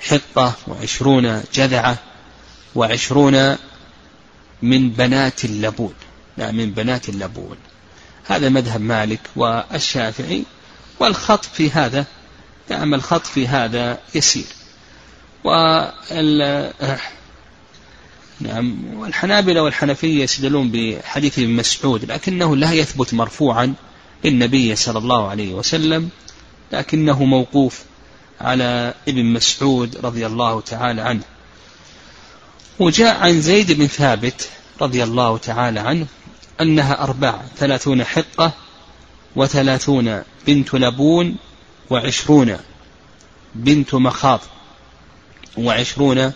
حقة 0.00 0.54
وعشرون 0.68 1.42
جذعة 1.54 1.98
وعشرون 2.74 3.56
من 4.62 4.90
بنات 4.90 5.44
اللبون. 5.44 5.94
لا 6.38 6.50
من 6.52 6.70
بنات 6.70 7.08
اللبون. 7.08 7.56
هذا 8.24 8.48
مذهب 8.48 8.80
مالك 8.80 9.20
والشافعي 9.36 10.44
والخط 11.00 11.44
في 11.44 11.70
هذا 11.70 12.06
نعم 12.70 12.94
الخط 12.94 13.26
في 13.26 13.48
هذا 13.48 13.98
يسير. 14.14 14.44
وال 15.44 16.72
نعم 18.40 18.94
والحنابلة 18.94 19.62
والحنفية 19.62 20.22
يستدلون 20.22 20.70
بحديث 20.70 21.38
ابن 21.38 21.50
مسعود 21.50 22.04
لكنه 22.04 22.56
لا 22.56 22.72
يثبت 22.72 23.14
مرفوعا 23.14 23.74
للنبي 24.24 24.76
صلى 24.76 24.98
الله 24.98 25.28
عليه 25.28 25.54
وسلم 25.54 26.08
لكنه 26.72 27.24
موقوف 27.24 27.82
على 28.40 28.94
ابن 29.08 29.24
مسعود 29.24 29.96
رضي 29.96 30.26
الله 30.26 30.60
تعالى 30.60 31.02
عنه. 31.02 31.22
وجاء 32.78 33.16
عن 33.16 33.40
زيد 33.40 33.72
بن 33.72 33.86
ثابت 33.86 34.48
رضي 34.80 35.02
الله 35.02 35.38
تعالى 35.38 35.80
عنه 35.80 36.06
أنها 36.60 37.02
أربعة 37.02 37.44
ثلاثون 37.56 38.04
حقة 38.04 38.52
وثلاثون 39.36 40.22
بنت 40.46 40.74
لبون 40.74 41.36
وعشرون 41.90 42.56
بنت 43.54 43.94
مخاض 43.94 44.40
وعشرون 45.58 46.32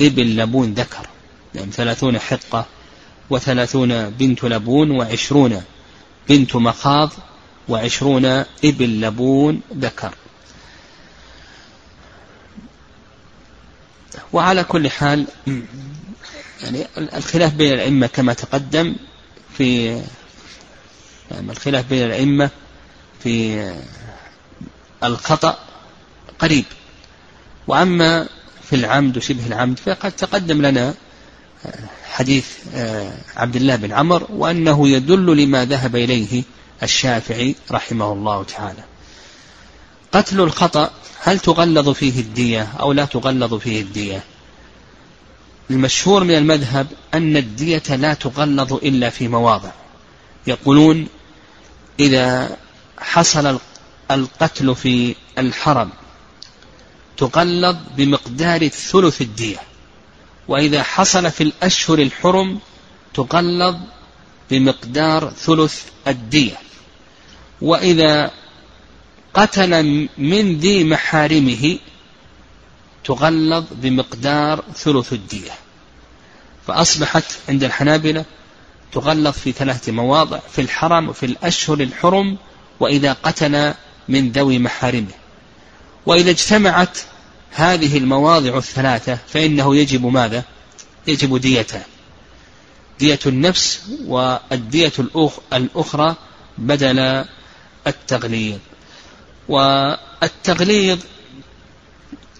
ابن 0.00 0.22
لبون 0.22 0.74
ذكر. 0.74 1.06
يعني 1.54 1.72
ثلاثون 1.72 2.18
حقة 2.18 2.66
وثلاثون 3.30 4.10
بنت 4.10 4.44
لبون 4.44 4.90
وعشرون 4.90 5.62
بنت 6.28 6.56
مخاض 6.56 7.10
وعشرون 7.68 8.24
ابن 8.64 9.00
لبون 9.00 9.60
ذكر. 9.76 10.14
وعلى 14.32 14.64
كل 14.64 14.90
حال 14.90 15.26
يعني 16.62 16.86
الخلاف 16.98 17.54
بين 17.54 17.72
الأئمة 17.72 18.06
كما 18.06 18.32
تقدم 18.32 18.96
في 19.56 20.00
يعني 21.30 21.52
الخلاف 21.52 21.84
بين 21.90 22.04
الأئمة 22.04 22.50
في 23.22 23.72
الخطأ 25.04 25.58
قريب. 26.38 26.64
وأما 27.66 28.28
في 28.62 28.76
العمد 28.76 29.16
وشبه 29.16 29.46
العمد 29.46 29.78
فقد 29.78 30.12
تقدم 30.12 30.62
لنا 30.62 30.94
حديث 32.04 32.46
آه، 32.74 33.12
عبد 33.36 33.56
الله 33.56 33.76
بن 33.76 33.92
عمر 33.92 34.26
وأنه 34.30 34.88
يدل 34.88 35.36
لما 35.36 35.64
ذهب 35.64 35.96
إليه 35.96 36.42
الشافعي 36.82 37.54
رحمه 37.70 38.12
الله 38.12 38.44
تعالى. 38.44 38.84
قتل 40.12 40.40
الخطأ 40.40 40.90
هل 41.20 41.38
تغلظ 41.38 41.88
فيه 41.88 42.20
الدية 42.20 42.72
أو 42.80 42.92
لا 42.92 43.04
تغلظ 43.04 43.54
فيه 43.54 43.82
الدية؟ 43.82 44.24
المشهور 45.70 46.24
من 46.24 46.34
المذهب 46.34 46.86
أن 47.14 47.36
الدية 47.36 47.82
لا 47.88 48.14
تغلظ 48.14 48.72
إلا 48.72 49.10
في 49.10 49.28
مواضع. 49.28 49.70
يقولون 50.46 51.08
إذا 52.00 52.56
حصل 52.98 53.58
القتل 54.10 54.74
في 54.74 55.14
الحرم 55.38 55.90
تغلظ 57.16 57.76
بمقدار 57.96 58.68
ثلث 58.68 59.20
الدية. 59.20 59.58
وإذا 60.48 60.82
حصل 60.82 61.30
في 61.30 61.42
الأشهر 61.42 61.98
الحرم 61.98 62.60
تغلظ 63.14 63.76
بمقدار 64.50 65.30
ثلث 65.30 65.82
الدية. 66.06 66.56
وإذا 67.60 68.30
قتل 69.34 70.08
من 70.18 70.58
ذي 70.58 70.84
محارمه 70.84 71.78
تغلظ 73.04 73.64
بمقدار 73.72 74.64
ثلث 74.74 75.12
الدية. 75.12 75.52
فأصبحت 76.66 77.24
عند 77.48 77.64
الحنابلة 77.64 78.24
تغلظ 78.92 79.32
في 79.32 79.52
ثلاثة 79.52 79.92
مواضع 79.92 80.38
في 80.38 80.60
الحرم 80.60 81.08
وفي 81.08 81.26
الأشهر 81.26 81.80
الحرم 81.80 82.38
وإذا 82.80 83.12
قتل 83.12 83.74
من 84.08 84.32
ذوي 84.32 84.58
محارمه. 84.58 85.14
وإذا 86.06 86.30
اجتمعت 86.30 86.98
هذه 87.50 87.98
المواضع 87.98 88.58
الثلاثة 88.58 89.18
فإنه 89.28 89.76
يجب 89.76 90.06
ماذا؟ 90.06 90.44
يجب 91.06 91.36
ديتان. 91.36 91.82
دية 92.98 93.18
النفس 93.26 93.80
والدية 94.06 94.92
الأخرى 95.52 96.16
بدل 96.58 97.24
التغليظ. 97.86 98.58
والتغليظ 99.48 100.98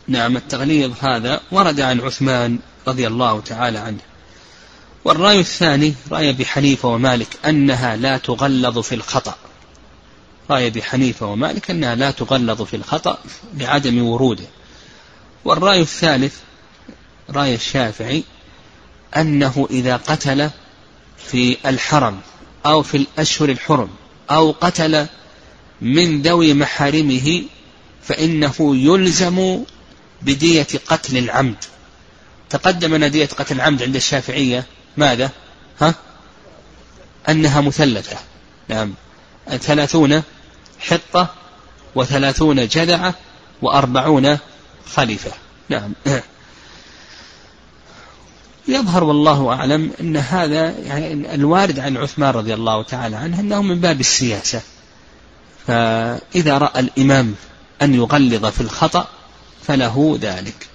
نعم 0.08 0.36
التغليظ 0.36 0.92
هذا 1.00 1.40
ورد 1.50 1.80
عن 1.80 2.00
عثمان 2.00 2.58
رضي 2.88 3.06
الله 3.06 3.40
تعالى 3.40 3.78
عنه. 3.78 4.00
والرأي 5.04 5.40
الثاني 5.40 5.94
رأي 6.10 6.30
أبي 6.30 6.46
حنيفة 6.46 6.88
ومالك 6.88 7.28
أنها 7.46 7.96
لا 7.96 8.18
تغلظ 8.18 8.78
في 8.78 8.94
الخطأ. 8.94 9.34
رأي 10.50 10.66
أبي 10.66 10.82
حنيفة 10.82 11.26
ومالك 11.26 11.70
أنها 11.70 11.94
لا 11.94 12.10
تغلظ 12.10 12.62
في 12.62 12.76
الخطأ 12.76 13.18
لعدم 13.54 14.02
وروده. 14.02 14.46
والرأي 15.44 15.80
الثالث 15.80 16.36
رأي 17.30 17.54
الشافعي 17.54 18.24
أنه 19.16 19.68
إذا 19.70 19.96
قتل 19.96 20.50
في 21.30 21.56
الحرم 21.66 22.20
أو 22.66 22.82
في 22.82 22.96
الأشهر 22.96 23.48
الحرم 23.48 23.88
أو 24.30 24.50
قتل 24.50 25.06
من 25.80 26.22
ذوي 26.22 26.54
محارمه 26.54 27.42
فإنه 28.02 28.54
يلزم 28.60 29.64
بدية 30.22 30.66
قتل 30.86 31.18
العمد. 31.18 31.56
تقدم 32.50 32.94
أن 32.94 33.10
دية 33.10 33.26
قتل 33.26 33.54
العمد 33.54 33.82
عند 33.82 33.96
الشافعية. 33.96 34.66
ماذا؟ 34.98 35.30
ها؟ 35.80 35.94
أنها 37.28 37.60
مثلثة. 37.60 38.16
نعم. 38.68 38.94
ثلاثون 39.48 40.22
حطة 40.78 41.28
وثلاثون 41.94 42.68
جذعة 42.68 43.14
وأربعون 43.62 44.38
خليفة. 44.86 45.30
نعم. 45.68 45.92
يظهر 48.68 49.04
والله 49.04 49.52
أعلم 49.52 49.92
أن 50.00 50.16
هذا 50.16 50.70
يعني 50.70 51.34
الوارد 51.34 51.78
عن 51.78 51.96
عثمان 51.96 52.30
رضي 52.30 52.54
الله 52.54 52.82
تعالى 52.82 53.16
عنه 53.16 53.40
أنه 53.40 53.62
من 53.62 53.80
باب 53.80 54.00
السياسة. 54.00 54.62
فإذا 55.66 56.58
رأى 56.58 56.80
الإمام 56.80 57.34
أن 57.82 57.94
يغلظ 57.94 58.46
في 58.46 58.60
الخطأ 58.60 59.08
فله 59.62 60.18
ذلك. 60.20 60.67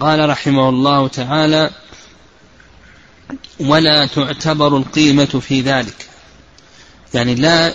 قال 0.00 0.28
رحمه 0.28 0.68
الله 0.68 1.08
تعالى 1.08 1.70
ولا 3.60 4.06
تعتبر 4.06 4.76
القيمة 4.76 5.24
في 5.24 5.60
ذلك. 5.60 6.08
يعني 7.14 7.34
لا 7.34 7.74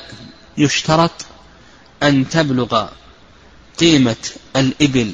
يشترط 0.57 1.11
أن 2.03 2.29
تبلغ 2.29 2.87
قيمة 3.79 4.15
الإبل. 4.55 5.13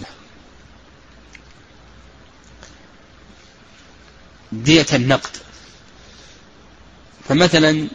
دية 4.52 4.86
النقد. 4.94 5.38
فمثلا 7.30 7.88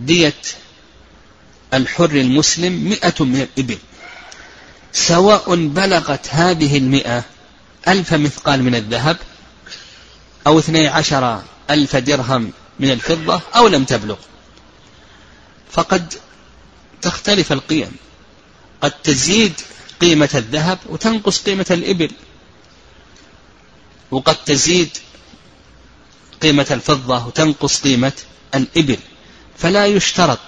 دية 0.00 0.42
الحر 1.74 2.10
المسلم 2.10 2.72
مئة 2.72 3.24
من 3.24 3.40
الإبل. 3.40 3.78
سواء 4.92 5.54
بلغت 5.54 6.28
هذه 6.30 6.78
المئة 6.78 7.24
ألف 7.88 8.14
مثقال 8.14 8.62
من 8.62 8.74
الذهب 8.74 9.16
أو 10.46 10.58
اثني 10.58 10.88
عشر 10.88 11.42
ألف 11.70 11.96
درهم 11.96 12.52
من 12.80 12.90
الفضة 12.90 13.40
أو 13.56 13.68
لم 13.68 13.84
تبلغ. 13.84 14.16
فقد 15.70 16.14
تختلف 17.02 17.52
القيم. 17.52 17.96
قد 18.80 18.90
تزيد 18.90 19.52
قيمة 20.00 20.30
الذهب 20.34 20.78
وتنقص 20.86 21.42
قيمة 21.42 21.66
الإبل. 21.70 22.10
وقد 24.10 24.36
تزيد 24.36 24.90
قيمة 26.42 26.66
الفضة 26.70 27.26
وتنقص 27.26 27.82
قيمة 27.82 28.12
الإبل. 28.54 28.98
فلا 29.58 29.86
يشترط 29.86 30.38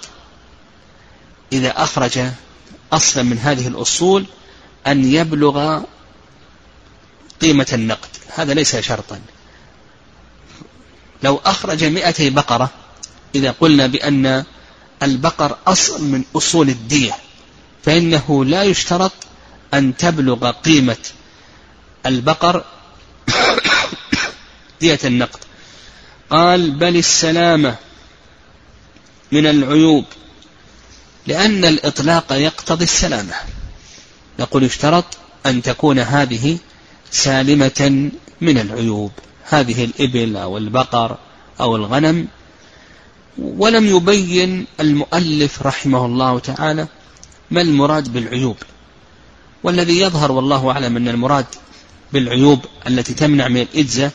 إذا 1.53 1.83
أخرج 1.83 2.19
أصلا 2.93 3.23
من 3.23 3.37
هذه 3.37 3.67
الأصول 3.67 4.25
أن 4.87 5.13
يبلغ 5.13 5.81
قيمة 7.41 7.67
النقد. 7.73 8.09
هذا 8.35 8.53
ليس 8.53 8.75
شرطا. 8.75 9.21
لو 11.23 11.41
أخرج 11.45 11.83
مئتي 11.83 12.29
بقرة 12.29 12.69
إذا 13.35 13.51
قلنا 13.51 13.87
بأن 13.87 14.43
البقر 15.03 15.57
أصل 15.67 16.03
من 16.03 16.23
أصول 16.35 16.69
الدية 16.69 17.15
فإنه 17.83 18.45
لا 18.45 18.63
يشترط 18.63 19.11
أن 19.73 19.97
تبلغ 19.97 20.51
قيمة 20.51 20.97
البقر 22.05 22.65
دية 24.81 24.99
النقد. 25.05 25.39
قال 26.29 26.71
بل 26.71 26.97
السلامة 26.97 27.75
من 29.31 29.47
العيوب 29.47 30.05
لأن 31.27 31.65
الإطلاق 31.65 32.31
يقتضي 32.31 32.83
السلامة. 32.83 33.33
يقول 34.39 34.63
يشترط 34.63 35.05
أن 35.45 35.61
تكون 35.61 35.99
هذه 35.99 36.57
سالمة 37.11 38.11
من 38.41 38.57
العيوب. 38.57 39.11
هذه 39.43 39.83
الإبل 39.83 40.37
أو 40.37 40.57
البقر 40.57 41.17
أو 41.59 41.75
الغنم. 41.75 42.27
ولم 43.37 43.95
يبين 43.95 44.65
المؤلف 44.79 45.61
رحمه 45.61 46.05
الله 46.05 46.39
تعالى 46.39 46.87
ما 47.51 47.61
المراد 47.61 48.13
بالعيوب. 48.13 48.57
والذي 49.63 49.99
يظهر 49.99 50.31
والله 50.31 50.71
أعلم 50.71 50.97
أن 50.97 51.07
المراد 51.07 51.45
بالعيوب 52.13 52.65
التي 52.87 53.13
تمنع 53.13 53.47
من 53.47 53.61
الإجزة 53.61 54.11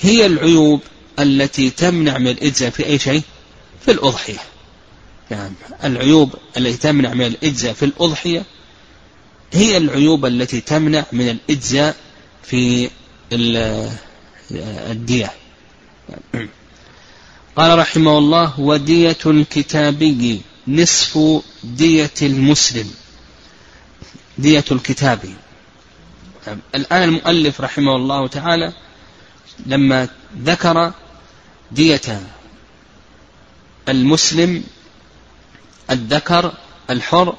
هي 0.00 0.26
العيوب 0.26 0.80
التي 1.18 1.70
تمنع 1.70 2.18
من 2.18 2.28
الإجزة 2.28 2.70
في 2.70 2.86
أي 2.86 2.98
شيء؟ 2.98 3.22
في 3.84 3.90
الأضحية. 3.90 4.38
نعم. 5.30 5.52
العيوب 5.84 6.34
التي 6.56 6.76
تمنع 6.76 7.14
من 7.14 7.26
الإجزاء 7.26 7.72
في 7.72 7.84
الأضحية 7.84 8.42
هي 9.52 9.76
العيوب 9.76 10.26
التي 10.26 10.60
تمنع 10.60 11.04
من 11.12 11.28
الإجزاء 11.28 11.96
في 12.50 12.90
الدية. 14.90 15.32
قال 17.56 17.78
رحمه 17.78 18.18
الله 18.18 18.60
ودية 18.60 19.16
الكتابي 19.26 20.42
نصف 20.68 21.18
دية 21.64 22.10
المسلم. 22.22 22.90
دية 24.38 24.64
الكتابي. 24.72 25.34
الآن 26.74 27.02
المؤلف 27.02 27.60
رحمه 27.60 27.96
الله 27.96 28.26
تعالى 28.28 28.72
لما 29.66 30.08
ذكر 30.42 30.92
دية 31.72 32.20
المسلم 33.88 34.64
الذكر 35.90 36.52
الحر 36.90 37.36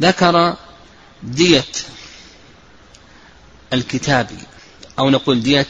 ذكر 0.00 0.56
دية 1.22 1.64
الكتابي 3.72 4.38
أو 4.98 5.10
نقول 5.10 5.42
دية 5.42 5.66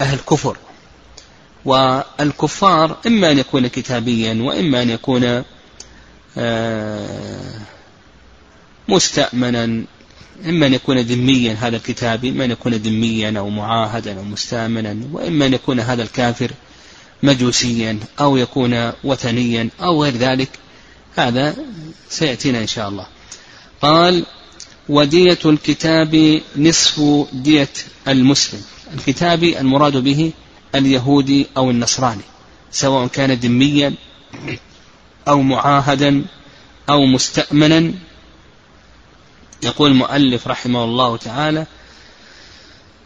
أهل 0.00 0.14
الكفر 0.14 0.56
والكفار 1.64 2.96
إما 3.06 3.30
أن 3.30 3.38
يكون 3.38 3.66
كتابيا 3.66 4.42
وإما 4.42 4.82
أن 4.82 4.90
يكون 4.90 5.44
آه، 6.38 7.60
مستأمنا 8.88 9.64
إما 10.46 10.66
أن 10.66 10.74
يكون 10.74 10.98
ذميا 10.98 11.56
هذا 11.60 11.76
الكتابي 11.76 12.30
إما 12.30 12.44
أن 12.44 12.50
يكون 12.50 12.74
ذميا 12.74 13.38
أو 13.38 13.48
معاهدا 13.50 14.18
أو 14.18 14.24
مستأمنا 14.24 14.96
وإما 15.12 15.46
أن 15.46 15.54
يكون 15.54 15.80
هذا 15.80 16.02
الكافر 16.02 16.50
مجوسيا 17.22 17.98
أو 18.20 18.36
يكون 18.36 18.92
وثنيا 19.04 19.68
أو 19.80 20.02
غير 20.02 20.16
ذلك. 20.16 20.48
هذا 21.16 21.56
سيأتينا 22.08 22.58
إن 22.58 22.66
شاء 22.66 22.88
الله. 22.88 23.06
قال 23.82 24.26
ودية 24.88 25.38
الكتاب 25.44 26.40
نصف 26.56 27.00
دية 27.32 27.68
المسلم. 28.08 28.62
الكتاب 28.94 29.44
المراد 29.44 29.96
به 29.96 30.32
اليهودي 30.74 31.46
أو 31.56 31.70
النصراني 31.70 32.22
سواء 32.70 33.06
كان 33.06 33.32
ذميا 33.32 33.94
أو 35.28 35.42
معاهدا 35.42 36.24
أو 36.88 37.06
مستأمنا. 37.06 37.92
يقول 39.62 39.90
المؤلف 39.90 40.48
رحمه 40.48 40.84
الله 40.84 41.16
تعالى 41.16 41.66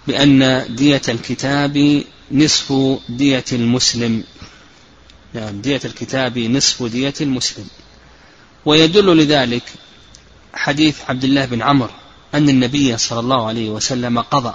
بأن 0.07 0.67
دية 0.77 1.03
الكتاب 1.09 2.05
نصف 2.33 2.73
دية 3.09 3.45
المسلم. 3.53 4.25
نعم 5.35 5.61
دية 5.61 5.81
الكتاب 5.85 6.39
نصف 6.39 6.83
دية 6.83 7.15
المسلم. 7.21 7.67
ويدل 8.65 9.17
لذلك 9.17 9.63
حديث 10.55 11.01
عبد 11.09 11.25
الله 11.25 11.45
بن 11.45 11.63
عمرو 11.63 11.91
أن 12.35 12.49
النبي 12.49 12.99
صلى 12.99 13.21
الله 13.21 13.47
عليه 13.47 13.71
وسلم 13.71 14.21
قضى 14.21 14.55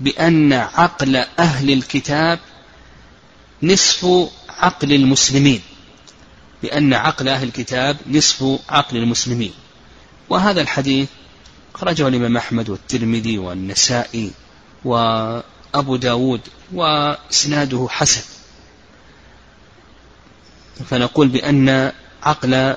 بأن 0.00 0.52
عقل 0.52 1.16
أهل 1.16 1.70
الكتاب 1.72 2.38
نصف 3.62 4.06
عقل 4.48 4.92
المسلمين 4.92 5.60
بأن 6.62 6.94
عقل 6.94 7.28
أهل 7.28 7.48
الكتاب 7.48 7.96
نصف 8.06 8.58
عقل 8.68 8.96
المسلمين. 8.96 9.52
وهذا 10.28 10.60
الحديث 10.60 11.08
أخرجه 11.74 12.08
الإمام 12.08 12.36
أحمد 12.36 12.68
والترمذي 12.68 13.38
والنسائي 13.38 14.30
وأبو 14.84 15.96
داود 15.96 16.40
وإسناده 16.72 17.86
حسن. 17.90 18.22
فنقول 20.90 21.28
بأن 21.28 21.92
عقل 22.22 22.76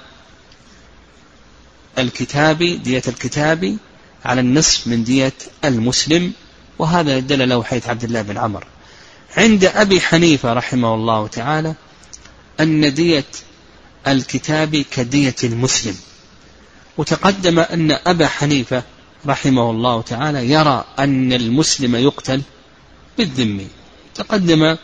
الكتاب 2.00 2.58
دية 2.58 3.02
الكتاب 3.08 3.78
على 4.26 4.42
النصف 4.42 4.88
من 4.88 5.04
دية 5.04 5.34
المسلم 5.66 6.34
وهذا 6.80 7.20
دل 7.20 7.50
له 7.50 7.64
حيث 7.64 7.90
عبد 7.90 8.04
الله 8.04 8.22
بن 8.22 8.38
عمر. 8.38 8.66
عند 9.38 9.66
أبي 9.66 10.02
حنيفة 10.02 10.54
رحمه 10.54 10.94
الله 10.94 11.28
تعالى 11.28 11.74
أن 12.60 12.94
دية 12.94 13.26
الكتاب 14.08 14.76
كدية 14.76 15.36
المسلم. 15.44 15.96
وتقدم 16.98 17.60
أن 17.60 17.92
أبا 17.92 18.28
حنيفة 18.28 18.84
رحمه 19.28 19.72
الله 19.72 20.02
تعالى 20.02 20.50
يرى 20.50 20.86
أن 21.00 21.34
المسلم 21.34 21.96
يقتل 21.96 22.42
بالذم. 23.18 23.68
تقدم 24.16 24.78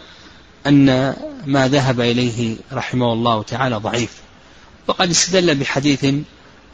أن 0.67 1.15
ما 1.45 1.67
ذهب 1.67 2.01
إليه 2.01 2.55
رحمه 2.73 3.13
الله 3.13 3.43
تعالى 3.43 3.75
ضعيف. 3.75 4.11
وقد 4.87 5.09
استدل 5.09 5.55
بحديث 5.55 6.05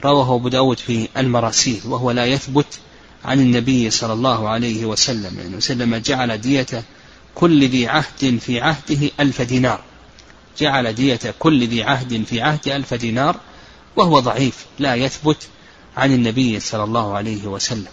رواه 0.06 0.36
أبو 0.36 0.48
داود 0.48 0.80
في 0.80 1.08
المراسيل 1.18 1.82
وهو 1.86 2.12
لا 2.12 2.26
يثبت 2.26 2.80
عن 3.26 3.39
النبي 3.39 3.89
صلى 3.89 4.13
الله 4.13 4.50
عليه 4.50 4.86
وسلم 4.86 5.39
يعني 5.39 5.56
وسلم 5.56 5.96
جعل 5.96 6.38
دية 6.38 6.84
كل 7.36 7.68
ذي 7.68 7.88
عهد 7.88 8.39
في 8.42 8.62
عهده 8.62 9.10
ألف 9.20 9.42
دينار. 9.42 9.80
جعل 10.60 10.94
دية 10.94 11.20
كل 11.39 11.68
ذي 11.68 11.84
عهد 11.84 12.24
في 12.24 12.42
عهد 12.42 12.68
ألف 12.68 12.94
دينار 12.94 13.36
وهو 13.96 14.20
ضعيف 14.20 14.66
لا 14.80 14.96
يثبت 14.96 15.48
عن 15.98 16.13
النبي 16.13 16.60
صلى 16.60 16.84
الله 16.84 17.16
عليه 17.16 17.48
وسلم. 17.48 17.92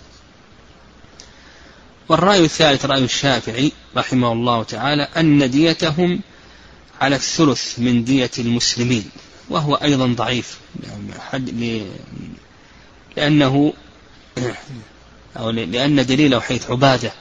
والرأي 2.09 2.45
الثالث 2.45 2.85
رأي 2.85 3.05
الشافعي 3.05 3.73
رحمه 3.97 4.33
الله 4.33 4.63
تعالى 4.63 5.03
أن 5.03 5.51
ديتهم 5.51 6.21
على 7.01 7.17
الثلث 7.17 7.79
من 7.79 8.05
دية 8.05 8.31
المسلمين. 8.39 9.11
وهو 9.51 9.75
أيضا 9.75 10.07
ضعيف 10.07 10.59
لأنه 13.17 13.73
أو 15.37 15.51
لأن 15.51 16.07
دليله 16.07 16.41
حيث 16.41 16.71
عبادة 16.71 17.13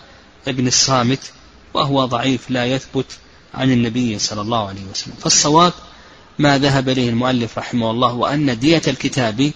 ابن 0.48 0.68
الصامت 0.68 1.32
وهو 1.74 2.06
ضعيف 2.06 2.52
لا 2.52 2.66
يثبت 2.66 3.06
عن 3.54 3.72
النبي 3.72 4.20
صلى 4.20 4.42
الله 4.42 4.68
عليه 4.68 4.84
وسلم. 4.92 5.14
فالصواب 5.22 5.74
ما 6.40 6.58
ذهب 6.58 6.90
إليه 6.90 7.10
المؤلف 7.10 7.58
رحمه 7.58 7.92
الله 7.92 8.14
وأن 8.14 8.60
دية 8.60 8.82
الكتاب 8.88 9.52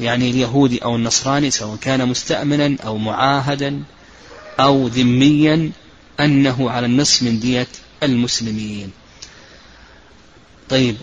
يعني 0.00 0.30
اليهودي 0.30 0.84
أو 0.84 0.96
النصراني 0.96 1.50
سواء 1.50 1.76
كان 1.76 2.08
مستأمنا 2.08 2.76
أو 2.84 2.96
معاهدا 2.98 3.82
أو 4.60 4.86
ذميا 4.86 5.70
أنه 6.20 6.70
على 6.70 6.86
النصف 6.86 7.22
من 7.22 7.40
دية 7.40 7.68
المسلمين. 8.02 8.90
طيب 10.68 10.96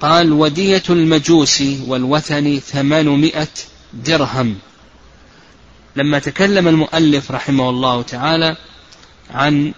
قال 0.00 0.32
ودية 0.32 0.82
المجوس 0.90 1.62
والوثن 1.86 2.58
ثمانمائة 2.58 3.48
درهم. 3.92 4.58
لما 5.96 6.18
تكلم 6.18 6.68
المؤلف 6.68 7.30
رحمه 7.30 7.70
الله 7.70 8.02
تعالى 8.02 8.56
عن 9.30 9.74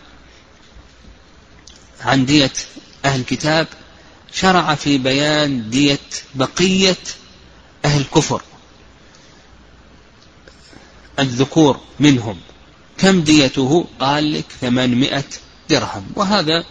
عن 2.01 2.27
دية 2.27 2.53
أهل 3.05 3.21
الكتاب 3.21 3.67
شرع 4.33 4.75
في 4.75 4.99
بيان 4.99 5.71
دية 5.71 5.99
بقية 6.35 6.97
أهل 7.85 8.01
الكفر 8.01 8.43
الذكور 11.19 11.81
منهم. 12.01 12.37
كم 12.99 13.21
ديته؟ 13.21 13.87
قال 14.01 14.33
لك 14.33 14.45
ثمانمائة 14.61 15.25
درهم. 15.71 16.07
وهذا 16.17 16.65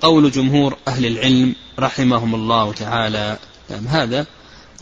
قول 0.00 0.30
جمهور 0.30 0.76
أهل 0.88 1.06
العلم 1.06 1.54
رحمهم 1.78 2.34
الله 2.34 2.72
تعالى. 2.72 3.38
يعني 3.70 3.88
هذا 3.88 4.26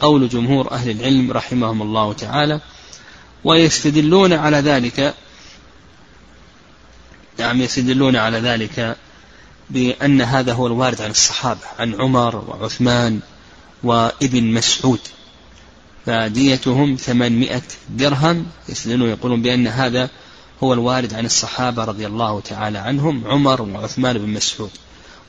قول 0.00 0.28
جمهور 0.28 0.72
أهل 0.72 0.90
العلم 0.90 1.32
رحمهم 1.32 1.82
الله 1.82 2.12
تعالى. 2.12 2.60
ويستدلون 3.44 4.32
على 4.32 4.56
ذلك 4.56 5.14
نعم 7.38 7.60
يستدلون 7.60 8.16
على 8.16 8.38
ذلك 8.38 8.96
بأن 9.70 10.22
هذا 10.22 10.52
هو 10.52 10.66
الوارد 10.66 11.00
عن 11.00 11.10
الصحابة 11.10 11.60
عن 11.78 11.94
عمر 11.94 12.36
وعثمان 12.36 13.20
وابن 13.82 14.44
مسعود. 14.44 15.00
فديتهم 16.06 16.96
ثمانمائة 16.96 17.62
درهم. 17.88 18.46
يستدلون 18.68 19.08
يقولون 19.08 19.42
بأن 19.42 19.66
هذا 19.66 20.10
هو 20.62 20.72
الوارد 20.72 21.14
عن 21.14 21.26
الصحابة 21.26 21.84
رضي 21.84 22.06
الله 22.06 22.40
تعالى 22.40 22.78
عنهم 22.78 23.26
عمر 23.26 23.62
وعثمان 23.62 24.18
بن 24.18 24.28
مسعود. 24.28 24.70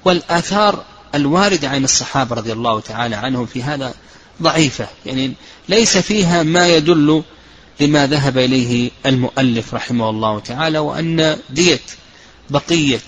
والآثار 0.06 0.84
الواردة 1.16 1.70
عن 1.70 1.84
الصحابة 1.84 2.36
رضي 2.36 2.52
الله 2.52 2.80
تعالى 2.80 3.16
عنهم 3.16 3.46
في 3.46 3.64
هذا 3.64 3.94
ضعيفة. 4.42 4.88
يعني 5.06 5.34
ليس 5.70 5.98
فيها 5.98 6.44
ما 6.44 6.68
يدل 6.68 7.24
لما 7.80 8.08
ذهب 8.08 8.38
إليه 8.38 8.92
المؤلف 9.06 9.74
رحمه 9.74 10.10
الله 10.10 10.40
تعالى 10.40 10.80
وأن 10.80 11.38
دية 11.50 11.82
بقية 12.50 13.02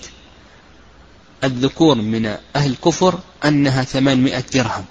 الذكور 1.44 1.94
من 1.94 2.26
أهل 2.56 2.70
الكفر 2.70 3.18
أنها 3.44 3.84
ثمانمائة 3.84 4.44
درهم. 4.54 4.84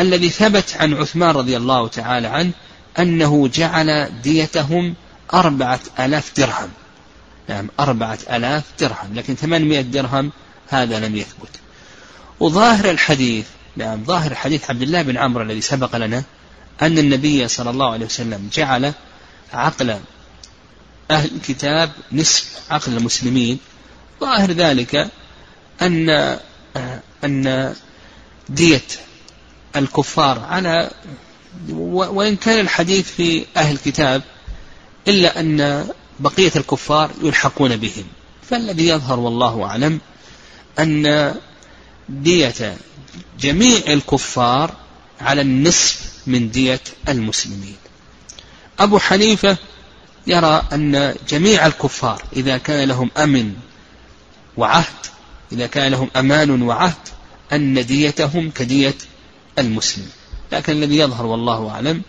الذي 0.00 0.28
ثبت 0.28 0.76
عن 0.76 0.94
عثمان 0.94 1.30
رضي 1.30 1.56
الله 1.56 1.88
تعالى 1.88 2.28
عنه 2.28 2.50
أنه 2.98 3.48
جعل 3.48 4.10
ديتهم 4.22 4.94
أربعة 5.34 5.80
ألاف 6.00 6.32
درهم. 6.36 6.70
نعم 7.48 7.68
أربعة 7.80 8.18
ألاف 8.30 8.64
درهم 8.80 9.14
لكن 9.14 9.34
ثمانمائة 9.34 9.80
درهم 9.80 10.32
هذا 10.74 11.00
لم 11.00 11.16
يثبت. 11.16 11.50
وظاهر 12.40 12.90
الحديث 12.90 13.46
نعم 13.76 14.04
ظاهر 14.04 14.30
الحديث 14.30 14.70
عبد 14.70 14.82
الله 14.82 15.02
بن 15.02 15.16
عمرو 15.16 15.42
الذي 15.42 15.60
سبق 15.60 15.96
لنا 15.96 16.22
أن 16.82 16.98
النبي 16.98 17.48
صلى 17.48 17.70
الله 17.70 17.92
عليه 17.92 18.06
وسلم 18.06 18.50
جعل 18.52 18.92
عقل 19.52 19.98
أهل 21.10 21.30
الكتاب 21.36 21.90
نصف 22.12 22.60
عقل 22.70 22.96
المسلمين. 22.96 23.58
ظاهر 24.20 24.50
ذلك 24.50 25.08
أن 25.82 26.38
أن 27.24 27.74
دية 28.48 28.82
الكفار 29.76 30.38
على 30.38 30.90
وإن 31.72 32.36
كان 32.36 32.60
الحديث 32.60 33.10
في 33.10 33.46
أهل 33.56 33.74
الكتاب 33.74 34.22
إلا 35.08 35.40
أن 35.40 35.88
بقية 36.20 36.52
الكفار 36.56 37.10
يلحقون 37.22 37.76
بهم. 37.76 38.04
فالذي 38.50 38.88
يظهر 38.88 39.20
والله 39.20 39.64
أعلم 39.64 40.00
أن 40.78 41.34
دية 42.08 42.76
جميع 43.40 43.80
الكفار 43.88 44.74
على 45.20 45.40
النصف 45.40 46.12
من 46.26 46.50
دية 46.50 46.80
المسلمين. 47.08 47.76
أبو 48.78 48.98
حنيفة 48.98 49.56
يرى 50.26 50.62
أن 50.72 51.14
جميع 51.28 51.66
الكفار 51.66 52.22
إذا 52.36 52.58
كان 52.58 52.88
لهم 52.88 53.10
أمن 53.16 53.54
وعهد 54.56 55.06
إذا 55.52 55.66
كان 55.66 55.92
لهم 55.92 56.10
أمان 56.16 56.62
وعهد 56.62 56.94
أن 57.52 57.86
ديتهم 57.86 58.50
كدية 58.50 58.94
المسلم. 59.58 60.08
لكن 60.52 60.72
الذي 60.72 60.98
يظهر 60.98 61.26
والله 61.26 61.70
أعلم 61.70 62.02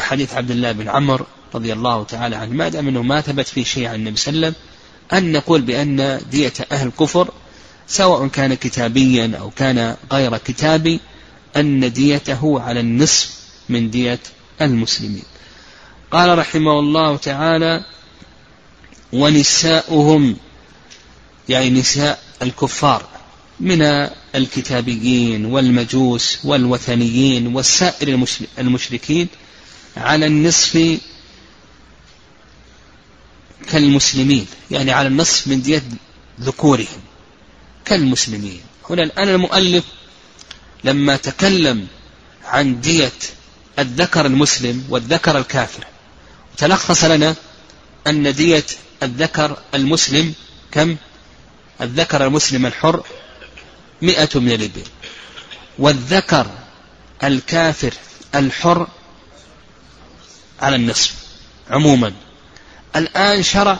حديث 0.00 0.34
عبد 0.34 0.50
الله 0.50 0.72
بن 0.72 0.88
عمر 0.88 1.26
رضي 1.54 1.72
الله 1.72 2.04
تعالى 2.04 2.36
عنه 2.36 2.52
ما 2.52 2.68
دام 2.68 2.88
أنه 2.88 3.02
ما 3.02 3.20
ثبت 3.20 3.46
فيه 3.46 3.64
شيء 3.64 3.86
عن 3.88 3.94
النبي 3.94 4.16
صلى 4.16 4.34
الله 4.34 4.46
عليه 4.46 4.56
وسلم 4.56 4.62
أن 5.12 5.32
نقول 5.32 5.62
بأن 5.62 6.20
دية 6.30 6.52
أهل 6.72 6.86
الكفر 6.86 7.30
سواء 7.88 8.26
كان 8.28 8.54
كتابيا 8.54 9.36
أو 9.40 9.50
كان 9.50 9.96
غير 10.12 10.36
كتابي 10.36 11.00
أن 11.56 11.92
ديته 11.92 12.60
على 12.60 12.80
النصف 12.80 13.30
من 13.68 13.90
دية 13.90 14.18
المسلمين. 14.60 15.22
قال 16.10 16.38
رحمه 16.38 16.78
الله 16.78 17.16
تعالى 17.16 17.84
ونساؤهم 19.12 20.36
يعني 21.48 21.70
نساء 21.70 22.22
الكفار 22.42 23.08
من 23.60 23.82
الكتابيين 24.34 25.44
والمجوس 25.44 26.38
والوثنيين 26.44 27.54
والسائر 27.54 28.26
المشركين 28.58 29.28
على 29.96 30.26
النصف 30.26 30.98
كالمسلمين 33.70 34.46
يعني 34.70 34.92
على 34.92 35.08
النصف 35.08 35.48
من 35.48 35.62
دية 35.62 35.82
ذكورهم. 36.40 36.86
كالمسلمين. 37.86 38.60
هنا 38.90 39.02
الآن 39.02 39.28
المؤلف 39.28 39.84
لما 40.84 41.16
تكلم 41.16 41.86
عن 42.44 42.80
دية 42.80 43.12
الذكر 43.78 44.26
المسلم 44.26 44.84
والذكر 44.88 45.38
الكافر 45.38 45.84
تلخص 46.56 47.04
لنا 47.04 47.34
أن 48.06 48.34
دية 48.34 48.64
الذكر 49.02 49.58
المسلم 49.74 50.34
كم؟ 50.72 50.96
الذكر 51.80 52.26
المسلم 52.26 52.66
الحر 52.66 53.02
مئة 54.02 54.40
من 54.40 54.52
الإبل 54.52 54.82
والذكر 55.78 56.46
الكافر 57.24 57.94
الحر 58.34 58.88
على 60.60 60.76
النصف 60.76 61.14
عموما. 61.70 62.12
الآن 62.96 63.42
شرع 63.42 63.78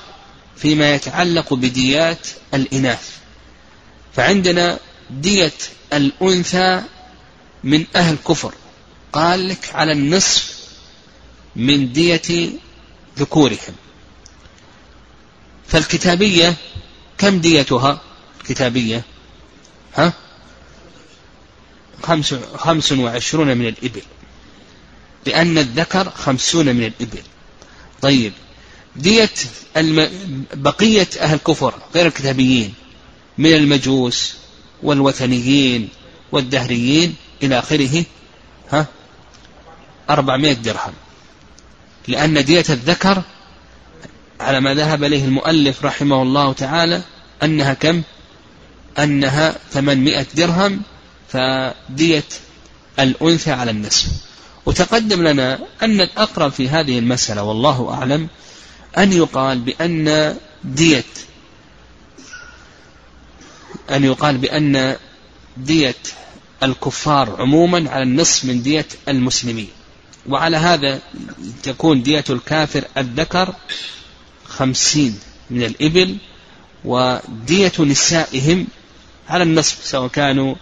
فيما 0.57 0.95
يتعلق 0.95 1.55
بديات 1.55 2.27
الإناث. 2.55 3.17
فعندنا 4.17 4.79
دية 5.11 5.53
الأنثى 5.93 6.83
من 7.65 7.85
أهل 7.97 8.17
كفر. 8.29 8.55
قال 9.13 9.49
لك 9.49 9.75
على 9.75 9.93
النصف 9.93 10.57
من 11.57 11.93
دية 11.93 12.51
ذكورهم 13.19 13.75
فالكتابية 15.69 16.55
كم 17.19 17.39
ديتها؟ 17.41 18.01
الكتابية 18.41 19.03
ها؟ 19.95 20.13
خمس, 22.03 22.35
خمس 22.57 22.93
وعشرون 22.93 23.57
من 23.57 23.67
الإبل. 23.67 24.03
لأن 25.27 25.59
الذكر 25.59 26.11
خمسون 26.11 26.67
من 26.67 26.85
الإبل. 26.85 27.23
طيب 28.03 28.33
دية. 28.97 29.31
بقية 30.55 31.09
أهل 31.21 31.35
الكفر 31.35 31.75
غير 31.95 32.07
الكتابيين 32.07 32.75
من 33.39 33.53
المجوس 33.53 34.37
والوثنيين 34.83 35.89
والدهريين 36.33 37.15
إلى 37.43 37.59
آخره 37.59 38.05
ها 38.73 38.87
أربعمائة 40.11 40.53
درهم. 40.53 40.93
لأن 42.09 42.45
دية 42.45 42.65
الذكر 42.71 43.23
على 44.41 44.61
ما 44.61 44.75
ذهب 44.75 45.05
إليه 45.05 45.25
المؤلف 45.25 45.85
رحمه 45.85 46.23
الله 46.23 46.53
تعالى 46.53 47.03
أنها 47.43 47.75
كم؟ 47.75 48.03
أنها 48.99 49.55
800 49.73 50.27
درهم 50.35 50.83
فدية 51.29 52.25
الأنثى 52.99 53.53
على 53.53 53.71
النصف. 53.71 54.07
وتقدم 54.67 55.23
لنا 55.23 55.59
أن 55.83 56.01
الأقرب 56.01 56.53
في 56.53 56.69
هذه 56.69 56.99
المسألة 56.99 57.43
والله 57.43 57.95
أعلم 57.95 58.29
أن 58.99 59.13
يقال 59.13 59.59
بأن 59.59 60.37
دية 60.65 61.05
أن 63.91 64.05
يقال 64.05 64.39
بأن 64.39 64.97
دية 65.57 65.95
الكفار 66.63 67.37
عموما 67.41 67.91
على 67.91 68.03
النصف 68.03 68.45
من 68.45 68.63
دية 68.63 68.87
المسلمين. 69.09 69.69
وعلى 70.29 70.57
هذا 70.57 71.01
تكون 71.63 72.03
دية 72.03 72.25
الكافر 72.31 72.85
الذكر 72.97 73.55
خمسين 74.45 75.19
من 75.51 75.63
الإبل 75.63 76.17
ودية 76.85 77.73
نسائهم 77.81 78.67
على 79.29 79.43
النصف 79.43 79.85
سواء 79.85 80.09
كانوا 80.09 80.55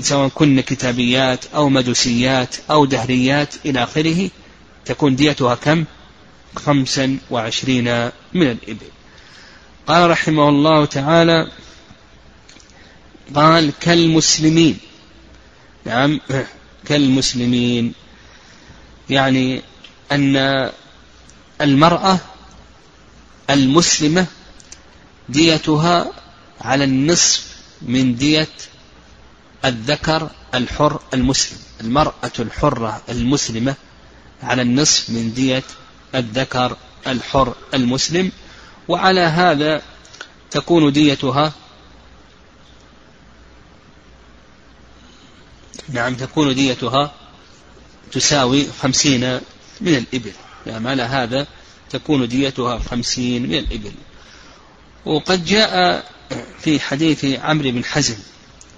سواء 0.00 0.28
كن 0.28 0.60
كتابيات 0.60 1.44
أو 1.54 1.68
مجوسيات 1.68 2.56
أو 2.70 2.84
دهريات 2.84 3.54
إلى 3.66 3.82
آخره 3.82 4.30
تكون 4.84 5.16
ديتها 5.16 5.54
كم؟ 5.54 5.84
خمسا 6.56 7.18
وعشرين 7.30 8.10
من 8.34 8.50
الإبل. 8.50 8.86
قال 9.86 10.10
رحمه 10.10 10.48
الله 10.48 10.84
تعالى 10.84 11.50
قال 13.34 13.72
كالمسلمين. 13.80 14.78
نعم. 15.84 16.20
كالمسلمين. 16.86 17.92
يعني 19.10 19.62
أن 20.12 20.70
المرأة 21.60 22.18
المسلمة 23.50 24.26
ديتها 25.28 26.12
على 26.60 26.84
النصف 26.84 27.56
من 27.82 28.16
دية 28.16 28.48
الذكر 29.64 30.30
الحر 30.54 31.00
المسلم. 31.14 31.58
المرأة 31.80 32.32
الحرة 32.38 33.02
المسلمة 33.08 33.74
على 34.42 34.62
النصف 34.62 35.10
من 35.10 35.34
دية 35.34 35.62
الذكر 36.14 36.76
الحر 37.06 37.54
المسلم. 37.74 38.32
وعلى 38.88 39.20
هذا 39.20 39.82
تكون 40.50 40.92
ديتها 40.92 41.52
نعم 45.88 46.14
تكون 46.14 46.54
ديتها 46.54 47.14
تساوي 48.12 48.66
خمسين 48.82 49.40
من 49.80 49.94
الإبل. 49.96 50.32
نعم 50.66 50.86
على 50.86 51.02
هذا 51.02 51.46
تكون 51.90 52.28
ديتها 52.28 52.78
خمسين 52.78 53.42
من 53.42 53.54
الإبل. 53.54 53.92
وقد 55.04 55.44
جاء 55.44 56.04
في 56.60 56.80
حديث 56.80 57.24
عمرو 57.24 57.70
بن 57.70 57.84
حزم 57.84 58.16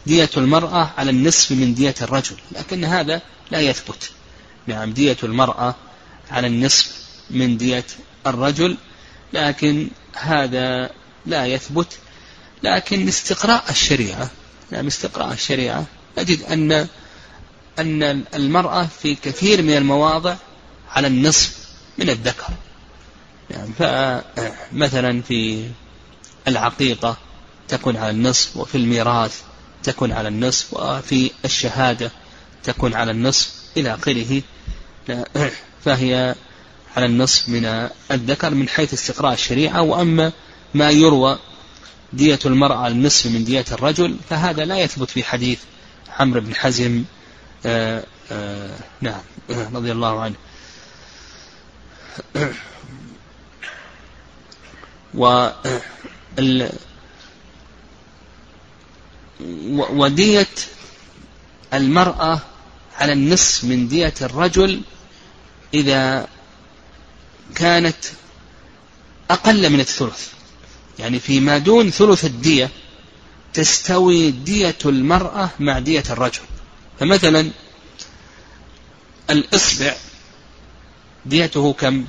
دية 0.06 0.30
المرأة 0.36 0.90
على 0.98 1.10
النصف 1.10 1.52
من 1.52 1.74
دية 1.74 1.94
الرجل 2.02 2.36
لكن 2.52 2.84
هذا 2.84 3.22
لا 3.50 3.60
يثبت. 3.60 4.10
نعم 4.66 4.92
دية 4.92 5.16
المرأة 5.22 5.74
على 6.30 6.46
النصف 6.46 6.92
من 7.30 7.56
دية 7.56 7.84
الرجل 8.26 8.76
لكن 9.32 9.88
هذا 10.14 10.90
لا 11.26 11.46
يثبت. 11.46 11.98
لكن 12.62 13.08
استقراء 13.08 13.64
الشريعة 13.70 14.30
نعم 14.70 14.86
استقراء 14.86 15.32
الشريعة 15.32 15.86
نجد 16.18 16.42
أن 16.42 16.88
أن 17.78 18.24
المرأة 18.34 18.88
في 19.02 19.14
كثير 19.14 19.62
من 19.62 19.76
المواضع 19.76 20.36
على 20.90 21.06
النصف 21.06 21.56
من 21.98 22.10
الذكر. 22.10 22.52
يعني 23.50 23.72
فمثلا 23.78 25.22
في 25.22 25.68
العقيقة 26.48 27.16
تكون 27.68 27.96
على 27.96 28.10
النصف 28.10 28.56
وفي 28.56 28.74
الميراث 28.74 29.40
تكون 29.82 30.12
على 30.12 30.28
النصف 30.28 30.74
وفي 30.74 31.30
الشهادة 31.44 32.10
تكون 32.64 32.94
على 32.94 33.10
النصف 33.10 33.52
إلى 33.76 33.94
آخره. 33.94 34.42
فهي 35.84 36.34
على 36.96 37.06
النصف 37.06 37.48
من 37.48 37.88
الذكر 38.10 38.54
من 38.54 38.68
حيث 38.68 38.94
استقراء 38.94 39.32
الشريعة. 39.32 39.82
وأما 39.82 40.32
ما 40.74 40.90
يروى 40.90 41.38
دية 42.12 42.38
المرأة 42.46 42.88
النصف 42.88 43.26
من 43.26 43.44
دية 43.44 43.64
الرجل 43.72 44.16
فهذا 44.30 44.64
لا 44.64 44.78
يثبت 44.78 45.10
في 45.10 45.24
حديث 45.24 45.58
عمرو 46.18 46.40
بن 46.40 46.54
حزم 46.54 47.04
آآ 47.66 48.04
آآ 48.32 48.76
نعم 49.00 49.20
رضي 49.50 49.92
الله 49.92 50.20
عنه. 50.20 50.34
و 55.14 55.50
ودية 59.90 60.46
المرأة 61.74 62.40
على 62.96 63.12
النصف 63.12 63.64
من 63.64 63.88
دية 63.88 64.14
الرجل 64.22 64.80
إذا 65.74 66.28
كانت 67.54 67.96
أقل 69.30 69.70
من 69.70 69.80
الثلث. 69.80 70.28
يعني 70.98 71.18
فيما 71.20 71.58
دون 71.58 71.90
ثلث 71.90 72.24
الدية 72.24 72.70
تستوي 73.54 74.30
دية 74.30 74.78
المرأة 74.84 75.50
مع 75.60 75.78
دية 75.78 76.04
الرجل. 76.10 76.40
فمثلا 77.00 77.50
الإصبع 79.30 79.94
ديته 81.26 81.72
كم؟ 81.72 82.04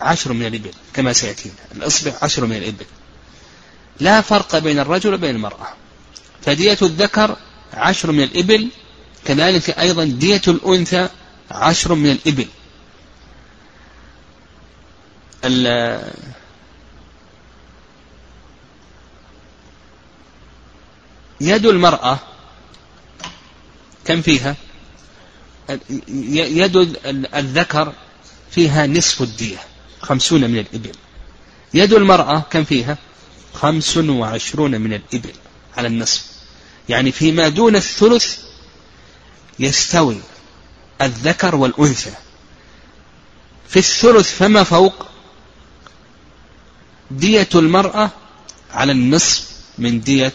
عشر 0.00 0.32
من 0.32 0.46
الإبل 0.46 0.70
كما 0.94 1.12
سيأتينا. 1.12 1.54
الإصبع 1.74 2.12
عشر 2.22 2.46
من 2.46 2.56
الإبل. 2.56 2.86
لا 4.00 4.20
فرق 4.20 4.58
بين 4.58 4.78
الرجل 4.78 5.14
وبين 5.14 5.34
المرأة. 5.34 5.68
فدية 6.42 6.78
الذكر 6.82 7.36
عشر 7.72 8.12
من 8.12 8.22
الإبل 8.22 8.68
كذلك 9.24 9.70
أيضا 9.70 10.04
دية 10.04 10.42
الأنثى 10.48 11.08
عشر 11.50 11.94
من 11.94 12.10
الإبل. 12.10 12.46
يد 21.40 21.66
المرأة 21.66 22.18
كم 24.04 24.22
فيها؟ 24.22 24.56
يد 26.08 26.76
الذكر 27.34 27.92
فيها 28.50 28.86
نصف 28.86 29.22
الدية 29.22 29.58
خمسون 30.02 30.40
من 30.50 30.58
الإبل. 30.58 30.92
يد 31.74 31.92
المرأة 31.92 32.42
كم 32.50 32.64
فيها؟ 32.64 32.98
خمس 33.54 33.96
وعشرون 33.96 34.80
من 34.80 34.92
الإبل 34.92 35.32
على 35.76 35.88
النصف. 35.88 36.24
يعني 36.88 37.12
فيما 37.12 37.48
دون 37.48 37.76
الثلث 37.76 38.38
يستوي 39.58 40.20
الذكر 41.02 41.54
والأنثى. 41.56 42.12
في 43.68 43.78
الثلث 43.78 44.36
فما 44.36 44.62
فوق؟ 44.62 45.06
دية 47.10 47.48
المرأة 47.54 48.10
على 48.70 48.92
النصف 48.92 49.50
من 49.78 50.00
دية 50.00 50.32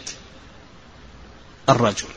الرجل. 1.70 2.08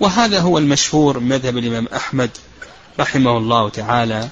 وهذا 0.00 0.40
هو 0.40 0.58
المشهور 0.58 1.18
مذهب 1.18 1.58
الإمام 1.58 1.88
أحمد 1.96 2.30
رحمه 3.00 3.38
الله 3.38 3.68
تعالى 3.68 4.28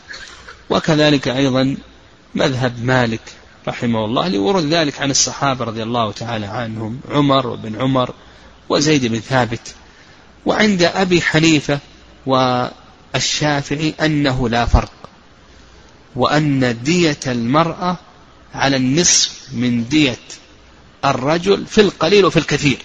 وكذلك 0.70 1.28
أيضا 1.28 1.76
مذهب 2.34 2.84
مالك 2.84 3.20
رحمه 3.68 4.04
الله 4.04 4.28
لورود 4.28 4.64
ذلك 4.64 5.00
عن 5.00 5.10
الصحابة 5.10 5.64
رضي 5.64 5.82
الله 5.82 6.12
تعالى 6.12 6.46
عنهم 6.46 7.00
عمر 7.10 7.46
وابن 7.46 7.76
عمر 7.80 8.14
وزيد 8.68 9.06
بن 9.06 9.20
ثابت. 9.20 9.74
وعند 10.46 10.82
أبي 10.82 11.22
حنيفة 11.22 11.78
والشافعي 12.26 13.94
أنه 14.00 14.48
لا 14.48 14.66
فرق 14.66 14.92
وأن 16.16 16.82
دية 16.82 17.20
المرأة 17.26 17.96
على 18.54 18.76
النصف 18.76 19.40
من 19.52 19.88
دية 19.88 20.18
الرجل 21.04 21.66
في 21.66 21.80
القليل 21.80 22.24
وفي 22.24 22.38
الكثير. 22.38 22.78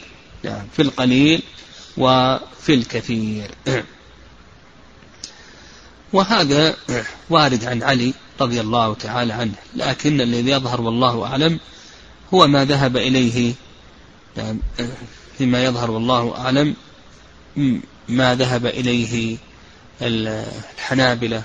يعني 0.44 0.68
في 0.74 0.82
القليل 0.82 1.44
وفي 1.98 2.74
الكثير. 2.74 3.52
وهذا 6.14 6.76
وارد 7.30 7.66
عن 7.66 7.84
علي 7.84 8.14
رضي 8.42 8.62
الله 8.62 8.94
تعالى 8.94 9.34
عنه 9.34 9.54
لكن 9.76 10.22
الذي 10.22 10.52
يظهر 10.52 10.82
والله 10.82 11.26
أعلم 11.26 11.60
هو 12.34 12.48
ما 12.48 12.66
ذهب 12.66 12.98
إليه 12.98 13.54
يعني 14.38 14.60
فيما 15.38 15.64
يظهر 15.64 15.92
والله 15.92 16.38
أعلم 16.38 16.76
ما 18.10 18.36
ذهب 18.36 18.66
إليه 18.66 19.38
الحنابلة 20.02 21.44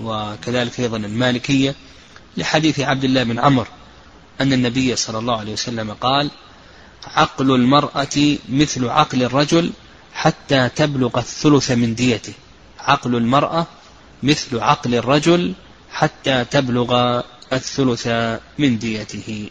وكذلك 0.00 0.80
أيضا 0.80 0.96
المالكية 0.96 1.74
لحديث 2.36 2.80
عبد 2.80 3.04
الله 3.04 3.22
بن 3.22 3.38
عمر 3.38 3.68
أن 4.40 4.52
النبي 4.52 4.96
صلى 4.96 5.18
الله 5.18 5.38
عليه 5.38 5.52
وسلم 5.52 5.92
قال 5.92 6.30
عقل 7.04 7.54
المرأة 7.54 8.36
مثل 8.48 8.88
عقل 8.88 9.22
الرجل 9.22 9.72
حتى 10.12 10.68
تبلغ 10.68 11.18
الثلث 11.18 11.70
من 11.70 11.94
ديته. 11.94 12.32
عقل 12.78 13.16
المرأة 13.16 13.66
مثل 14.22 14.58
عقل 14.58 14.94
الرجل 14.94 15.54
حتى 15.90 16.44
تبلغ 16.44 17.20
الثلث 17.52 18.06
من 18.58 18.78
ديته. 18.78 19.50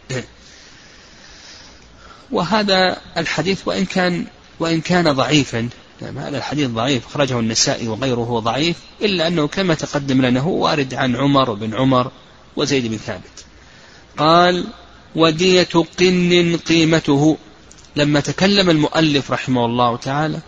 وهذا 2.31 2.97
الحديث 3.17 3.67
وإن 3.67 3.85
كان 3.85 4.25
وإن 4.59 4.81
كان 4.81 5.11
ضعيفا 5.11 5.69
يعني 6.01 6.19
هذا 6.19 6.37
الحديث 6.37 6.69
ضعيف 6.69 7.07
أخرجه 7.07 7.39
النسائي 7.39 7.87
وغيره 7.87 8.39
ضعيف 8.39 8.77
إلا 9.01 9.27
أنه 9.27 9.47
كما 9.47 9.73
تقدم 9.73 10.21
لنا 10.21 10.39
هو 10.39 10.63
وارد 10.63 10.93
عن 10.93 11.15
عمر 11.15 11.49
وبن 11.49 11.75
عمر 11.75 12.11
وزيد 12.55 12.87
بن 12.87 12.97
ثابت. 12.97 13.45
قال 14.17 14.67
ودية 15.15 15.69
قن 15.99 16.57
قيمته. 16.57 17.37
لما 17.95 18.19
تكلم 18.19 18.69
المؤلف 18.69 19.31
رحمه 19.31 19.65
الله 19.65 19.97
تعالى 19.97 20.39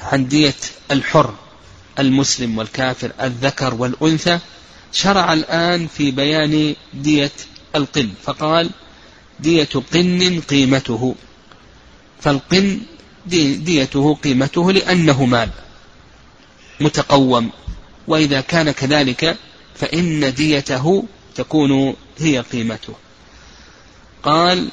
عن 0.00 0.28
دية 0.28 0.54
الحر 0.90 1.34
المسلم 1.98 2.58
والكافر 2.58 3.12
الذكر 3.22 3.74
والأنثى 3.74 4.38
شرع 4.92 5.32
الآن 5.32 5.86
في 5.86 6.10
بيان 6.10 6.74
دية 6.94 7.32
القن 7.76 8.10
فقال 8.22 8.70
دية 9.40 9.68
قن 9.94 10.40
قيمته. 10.40 11.14
فالقن 12.20 12.80
دي 13.26 13.54
ديته 13.54 14.14
قيمته 14.14 14.72
لأنه 14.72 15.24
مال 15.24 15.48
متقوم 16.80 17.50
وإذا 18.08 18.40
كان 18.40 18.70
كذلك 18.70 19.36
فإن 19.74 20.34
ديته 20.34 21.04
تكون 21.34 21.94
هي 22.18 22.38
قيمته. 22.40 22.94
قال 24.22 24.68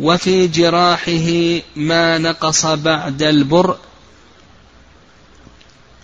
وفي 0.00 0.46
جراحه 0.46 1.60
ما 1.76 2.18
نقص 2.18 2.66
بعد 2.66 3.22
البرء 3.22 3.78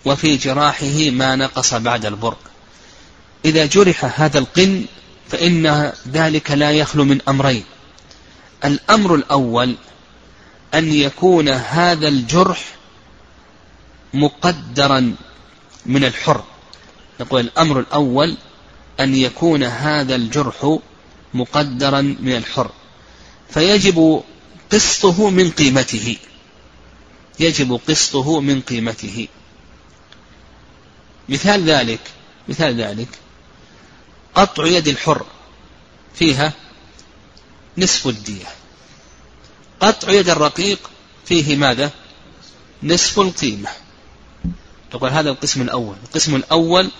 وفي 0.05 0.37
جراحه 0.37 1.09
ما 1.09 1.35
نقص 1.35 1.73
بعد 1.73 2.05
البرء 2.05 2.37
إذا 3.45 3.65
جرح 3.65 4.21
هذا 4.21 4.39
القن 4.39 4.85
فإن 5.29 5.93
ذلك 6.07 6.51
لا 6.51 6.71
يخلو 6.71 7.03
من 7.03 7.21
أمرين. 7.29 7.63
الأمر 8.65 9.15
الأول 9.15 9.75
أن 10.73 10.93
يكون 10.93 11.49
هذا 11.49 12.07
الجرح 12.07 12.75
مقدرا 14.13 15.15
من 15.85 16.05
الحر. 16.05 16.43
نقول 17.19 17.41
الأمر 17.41 17.79
الأول 17.79 18.37
أن 18.99 19.15
يكون 19.15 19.63
هذا 19.63 20.15
الجرح 20.15 20.77
مقدرا 21.33 22.01
من 22.01 22.35
الحر. 22.35 22.71
فيجب 23.53 24.23
قسطه 24.71 25.29
من 25.29 25.51
قيمته. 25.51 26.17
يجب 27.39 27.79
قسطه 27.87 28.39
من 28.41 28.61
قيمته. 28.61 29.27
مثال 31.29 31.69
ذلك 31.69 31.99
مثال 32.47 32.81
ذلك 32.81 33.07
قطع 34.35 34.65
يد 34.65 34.87
الحر 34.87 35.25
فيها 36.15 36.53
نصف 37.77 38.07
الدية. 38.07 38.47
قطع 39.79 40.11
يد 40.11 40.29
الرقيق 40.29 40.89
فيه 41.25 41.55
ماذا؟ 41.55 41.91
نصف 42.83 43.19
القيمة. 43.19 43.69
تقول 44.91 45.09
هذا 45.09 45.29
القسم 45.29 45.61
الأول. 45.61 45.95
القسم 46.03 46.35
الأول 46.35 46.91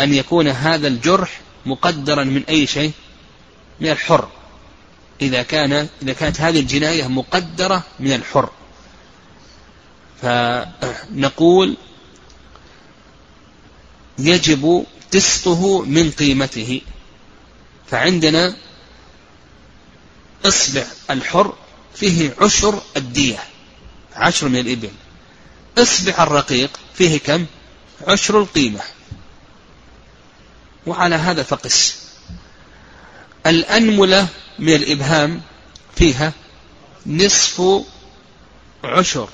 أن 0.00 0.14
يكون 0.14 0.48
هذا 0.48 0.88
الجرح 0.88 1.40
مقدرا 1.66 2.24
من 2.24 2.44
أي 2.48 2.66
شيء؟ 2.66 2.92
من 3.80 3.90
الحر. 3.90 4.28
إذا 5.20 5.42
كان 5.42 5.88
إذا 6.02 6.12
كانت 6.12 6.40
هذه 6.40 6.60
الجناية 6.60 7.06
مقدرة 7.06 7.82
من 8.00 8.12
الحر. 8.12 8.50
فنقول 10.22 11.76
يجب 14.18 14.86
قسطه 15.14 15.82
من 15.82 16.10
قيمته. 16.10 16.80
فعندنا 17.90 18.56
إصبع 20.46 20.84
الحر 21.10 21.54
فيه 21.94 22.34
عشر 22.40 22.82
الدية 22.96 23.38
عشر 24.14 24.48
من 24.48 24.58
الإبل. 24.58 24.90
إصبع 25.78 26.22
الرقيق 26.22 26.80
فيه 26.94 27.18
كم؟ 27.18 27.46
عشر 28.06 28.40
القيمة. 28.40 28.80
وعلى 30.86 31.14
هذا 31.14 31.42
فقس. 31.42 32.07
الأنملة 33.46 34.28
من 34.58 34.74
الإبهام 34.74 35.42
فيها 35.96 36.32
نصف 37.06 37.62
عشر 38.84 39.28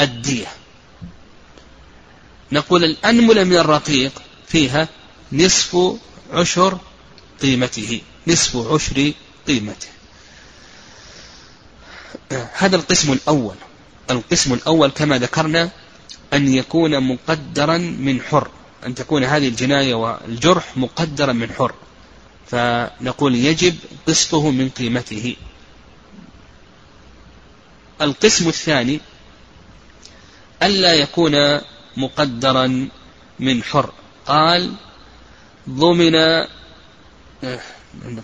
الدية. 0.00 0.46
نقول 2.52 2.84
الأنملة 2.84 3.44
من 3.44 3.56
الرقيق 3.56 4.22
فيها 4.48 4.88
نصف 5.32 5.76
عشر 6.32 6.78
قيمته 7.42 8.00
نصف 8.26 8.56
عشر 8.56 9.12
قيمته. 9.46 9.88
هذا 12.52 12.76
القسم 12.76 13.12
الأول. 13.12 13.54
القسم 14.10 14.54
الأول 14.54 14.90
كما 14.90 15.18
ذكرنا 15.18 15.70
أن 16.32 16.54
يكون 16.54 17.00
مقدرا 17.12 17.78
من 17.78 18.22
حر 18.22 18.50
أن 18.86 18.94
تكون 18.94 19.24
هذه 19.24 19.48
الجناية 19.48 19.94
والجرح 19.94 20.76
مقدرا 20.76 21.32
من 21.32 21.52
حر. 21.52 21.74
فنقول 22.46 23.34
يجب 23.34 23.76
قسطه 24.06 24.50
من 24.50 24.68
قيمته. 24.68 25.36
القسم 28.02 28.48
الثاني 28.48 29.00
ألا 30.62 30.94
يكون 30.94 31.60
مقدرا 31.96 32.88
من 33.40 33.62
حر. 33.62 33.92
قال 34.26 34.72
ضمن 35.68 36.16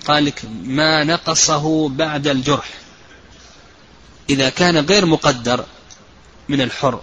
قال 0.07 0.25
لك 0.25 0.43
ما 0.64 1.05
نقصه 1.05 1.89
بعد 1.89 2.27
الجرح. 2.27 2.69
إذا 4.31 4.49
كان 4.49 4.77
غير 4.77 5.07
مقدر 5.07 5.64
من 6.49 6.61
الحر 6.61 7.03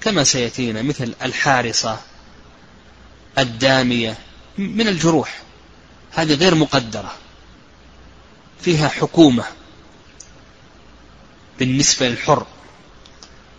كما 0.00 0.24
سيأتينا 0.24 0.82
مثل 0.82 1.14
الحارصة 1.22 2.00
الدامية 3.38 4.18
من 4.58 4.88
الجروح. 4.88 5.42
هذه 6.10 6.34
غير 6.34 6.54
مقدرة. 6.54 7.12
فيها 8.60 8.88
حكومة 8.88 9.44
بالنسبة 11.58 12.08
للحر. 12.08 12.46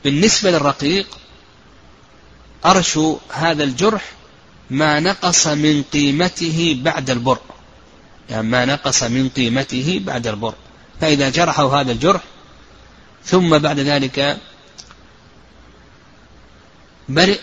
بالنسبة 0.03 0.51
للرقيق 0.51 1.17
أرش 2.65 2.99
هذا 3.29 3.63
الجرح 3.63 4.11
ما 4.69 4.99
نقص 4.99 5.47
من 5.47 5.83
قيمته 5.83 6.79
بعد 6.83 7.09
البر. 7.09 7.39
يعني 8.29 8.47
ما 8.47 8.65
نقص 8.65 9.03
من 9.03 9.29
قيمته 9.29 10.01
بعد 10.03 10.27
البر. 10.27 10.53
فإذا 11.01 11.29
جرحوا 11.29 11.81
هذا 11.81 11.91
الجرح 11.91 12.23
ثم 13.25 13.57
بعد 13.57 13.79
ذلك 13.79 14.37
برئ 17.09 17.39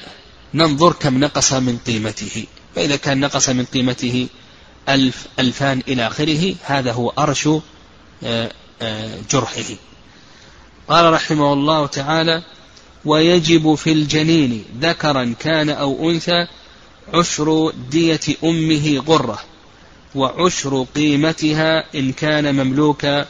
ننظر 0.54 0.92
كم 0.92 1.18
نقص 1.18 1.52
من 1.52 1.78
قيمته. 1.86 2.46
فإذا 2.74 2.96
كان 2.96 3.20
نقص 3.20 3.48
من 3.48 3.64
قيمته 3.64 4.28
ألف 4.88 5.26
ألفان 5.38 5.82
إلى 5.88 6.06
آخره 6.06 6.54
هذا 6.62 6.92
هو 6.92 7.10
أرش 7.18 7.48
آه، 8.24 8.52
آه، 8.82 9.18
جرحه. 9.30 9.74
قال 10.88 11.12
رحمه 11.12 11.52
الله 11.52 11.86
تعالى 11.86 12.42
ويجب 13.04 13.74
في 13.74 13.92
الجنين 13.92 14.64
ذكرا 14.80 15.34
كان 15.40 15.70
أو 15.70 16.10
أنثى 16.10 16.46
عشر 17.14 17.72
دية 17.90 18.20
أمه 18.44 19.02
غرة 19.08 19.38
وعشر 20.14 20.86
قيمتها 20.94 21.84
إن 21.94 22.12
كان 22.12 22.54
مملوكا 22.54 23.26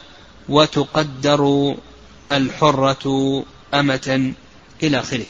وتقدر 0.49 1.75
الحرة 2.31 3.43
أمة 3.73 4.33
إلى 4.83 4.99
آخره. 4.99 5.25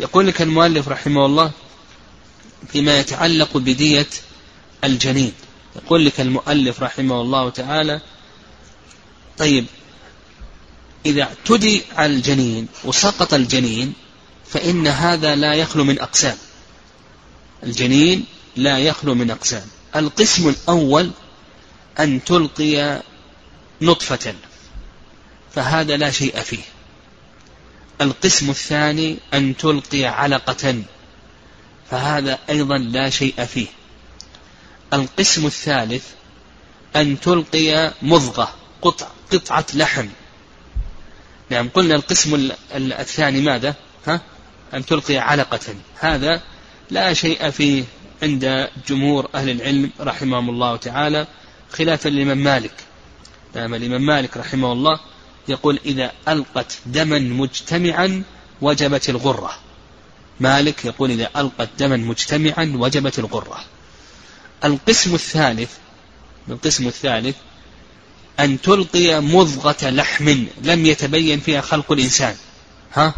يقول 0.00 0.26
لك 0.26 0.42
المؤلف 0.42 0.88
رحمه 0.88 1.26
الله 1.26 1.50
فيما 2.68 2.98
يتعلق 2.98 3.56
بدية 3.56 4.06
الجنين. 4.84 5.32
يقول 5.76 6.06
لك 6.06 6.20
المؤلف 6.20 6.82
رحمه 6.82 7.20
الله 7.20 7.50
تعالى 7.50 8.00
طيب 9.38 9.66
إذا 11.06 11.22
اعتدي 11.22 11.82
على 11.96 12.14
الجنين 12.14 12.68
وسقط 12.84 13.34
الجنين 13.34 13.92
فإن 14.46 14.86
هذا 14.86 15.34
لا 15.34 15.54
يخلو 15.54 15.84
من 15.84 16.00
أقسام. 16.00 16.36
الجنين 17.62 18.24
لا 18.56 18.78
يخلو 18.78 19.14
من 19.14 19.30
أقسام. 19.30 19.66
القسم 19.96 20.48
الأول 20.48 21.10
أن 22.00 22.24
تلقي 22.24 23.02
نطفة 23.82 24.34
فهذا 25.54 25.96
لا 25.96 26.10
شيء 26.10 26.40
فيه. 26.40 26.62
القسم 28.00 28.50
الثاني 28.50 29.18
أن 29.34 29.56
تلقي 29.56 30.04
علقة 30.04 30.82
فهذا 31.90 32.38
أيضا 32.50 32.78
لا 32.78 33.10
شيء 33.10 33.44
فيه. 33.44 33.66
القسم 34.92 35.46
الثالث 35.46 36.06
أن 36.96 37.20
تلقي 37.20 37.92
مضغة 38.02 38.54
قطع 38.82 39.06
قطعة 39.32 39.66
لحم. 39.74 40.06
نعم 41.50 41.68
قلنا 41.68 41.94
القسم 41.94 42.50
الثاني 42.74 43.40
ماذا؟ 43.40 43.74
ها؟ 44.06 44.20
أن 44.74 44.86
تلقي 44.86 45.18
علقة. 45.18 45.74
هذا 45.98 46.42
لا 46.90 47.14
شيء 47.14 47.50
فيه 47.50 47.84
عند 48.22 48.68
جمهور 48.88 49.28
أهل 49.34 49.50
العلم 49.50 49.90
رحمهم 50.00 50.50
الله 50.50 50.76
تعالى 50.76 51.26
خلافا 51.72 52.08
لمن 52.08 52.34
مالك. 52.34 52.74
نعم 53.54 53.74
الإمام 53.74 54.06
مالك 54.06 54.36
رحمه 54.36 54.72
الله 54.72 55.00
يقول 55.48 55.80
إذا 55.84 56.12
ألقت 56.28 56.78
دما 56.86 57.18
مجتمعا 57.18 58.22
وجبت 58.60 59.08
الغرة. 59.08 59.50
مالك 60.40 60.84
يقول 60.84 61.10
إذا 61.10 61.30
ألقت 61.36 61.68
دما 61.78 61.96
مجتمعا 61.96 62.72
وجبت 62.76 63.18
الغرة. 63.18 63.64
القسم 64.64 65.14
الثالث 65.14 65.70
القسم 66.48 66.86
الثالث 66.86 67.36
أن 68.40 68.60
تلقي 68.60 69.20
مضغة 69.20 69.90
لحم 69.90 70.46
لم 70.62 70.86
يتبين 70.86 71.40
فيها 71.40 71.60
خلق 71.60 71.92
الإنسان. 71.92 72.36
ها؟ 72.94 73.14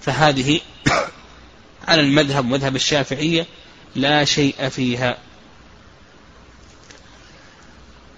فهذه 0.00 0.60
على 1.88 2.00
المذهب 2.00 2.44
مذهب 2.44 2.76
الشافعية 2.76 3.46
لا 3.94 4.24
شيء 4.24 4.68
فيها. 4.68 5.18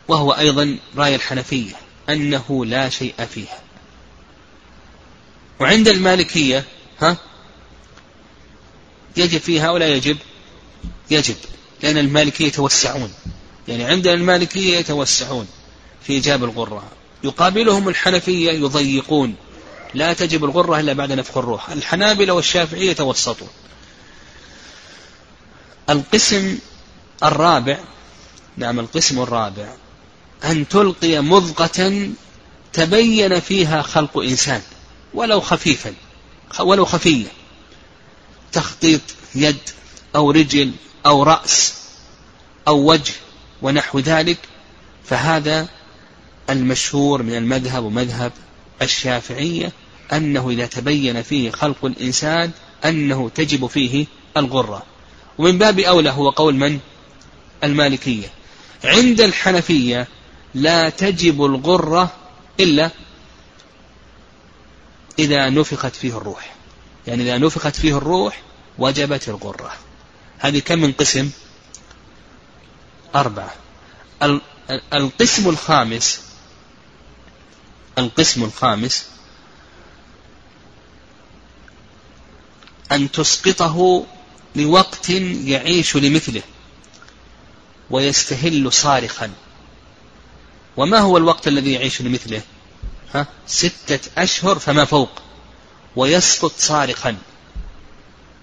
وهو 0.09 0.33
أيضا 0.33 0.79
رأي 0.97 1.15
الحنفية 1.15 1.75
أنه 2.09 2.65
لا 2.65 2.89
شيء 2.89 3.15
فيها. 3.35 3.61
وعند 5.61 5.89
المالكية 5.89 6.65
ها؟ 7.01 7.17
يجب 9.17 9.41
فيها 9.41 9.71
ولا 9.71 9.89
يجب؟ 9.89 10.17
يجب. 11.11 11.37
لأن 11.83 11.99
المالكية 11.99 12.47
يتوسعون. 12.47 13.13
يعني 13.69 13.85
عند 13.85 14.07
المالكية 14.07 14.77
يتوسعون 14.79 15.47
في 16.03 16.13
إيجاب 16.13 16.45
الغرة 16.45 16.85
يقابلهم 17.25 17.89
الحنفية 17.89 18.53
يضيقون. 18.53 19.35
لا 19.95 20.13
تجب 20.13 20.45
الغرة 20.45 20.81
إلا 20.81 20.93
بعد 20.93 21.13
نفخ 21.13 21.39
الروح. 21.39 21.71
الحنابلة 21.71 22.33
والشافعية 22.33 22.91
يتوسطون. 22.91 23.49
القسم 25.91 26.59
الرابع 27.23 27.79
نعم 28.57 28.81
القسم 28.81 29.23
الرابع 29.23 29.75
أن 30.45 30.69
تلقي 30.69 31.21
مضغة 31.21 32.11
تبين 32.73 33.41
فيها 33.41 33.83
خلق 33.83 34.19
إنسان 34.19 34.63
ولو 35.15 35.41
خفيفا 35.41 35.95
ولو 36.61 36.85
خفية 36.85 37.27
تخطيط 38.53 39.01
يد 39.35 39.57
أو 40.17 40.31
رجل 40.31 40.73
أو 41.07 41.23
رأس 41.23 41.75
أو 42.69 42.91
وجه 42.91 43.13
ونحو 43.63 43.99
ذلك 43.99 44.39
فهذا 45.05 45.69
المشهور 46.51 47.23
من 47.23 47.35
المذهب 47.35 47.85
ومذهب 47.85 48.33
الشافعية 48.83 49.73
أنه 50.13 50.51
إذا 50.51 50.67
تبين 50.67 51.23
فيه 51.23 51.51
خلق 51.51 51.85
الإنسان 51.85 52.51
أنه 52.85 53.29
تجب 53.35 53.67
فيه 53.67 54.07
الغرة. 54.37 54.83
ومن 55.39 55.59
باب 55.59 55.79
أولى 55.79 56.11
هو 56.11 56.31
قول 56.31 56.55
من؟ 56.55 56.79
المالكية. 57.65 58.29
عند 58.85 59.21
الحنفية 59.21 60.09
لا 60.55 60.89
تجب 60.89 61.45
الغرة 61.45 62.13
إلا 62.61 62.91
إذا 65.19 65.51
نفخت 65.51 65.97
فيه 65.97 66.17
الروح. 66.17 66.55
يعني 67.07 67.23
إذا 67.23 67.39
نفخت 67.39 67.77
فيه 67.77 67.97
الروح 67.99 68.43
وجبت 68.79 69.29
الغرة. 69.29 69.73
هذه 70.39 70.59
كم 70.59 70.79
من 70.79 70.93
قسم؟ 70.93 71.31
أربعة. 73.15 73.55
القسم 74.93 75.49
الخامس 75.49 76.21
القسم 77.99 78.45
الخامس 78.45 79.07
أن 82.93 83.11
تسقطه 83.11 84.07
لوقت 84.57 85.11
يعيش 85.11 85.97
لمثله 85.97 86.43
ويستهل 87.91 88.73
صارخا. 88.73 89.33
وما 90.77 90.99
هو 90.99 91.17
الوقت 91.17 91.49
الذي 91.49 91.73
يعيش 91.73 92.03
لمثله؟ 92.03 92.43
ها؟ 93.15 93.27
ستة 93.47 94.11
أشهر 94.19 94.59
فما 94.59 94.85
فوق. 94.85 95.11
ويسقط 95.97 96.53
صارخا. 96.59 97.17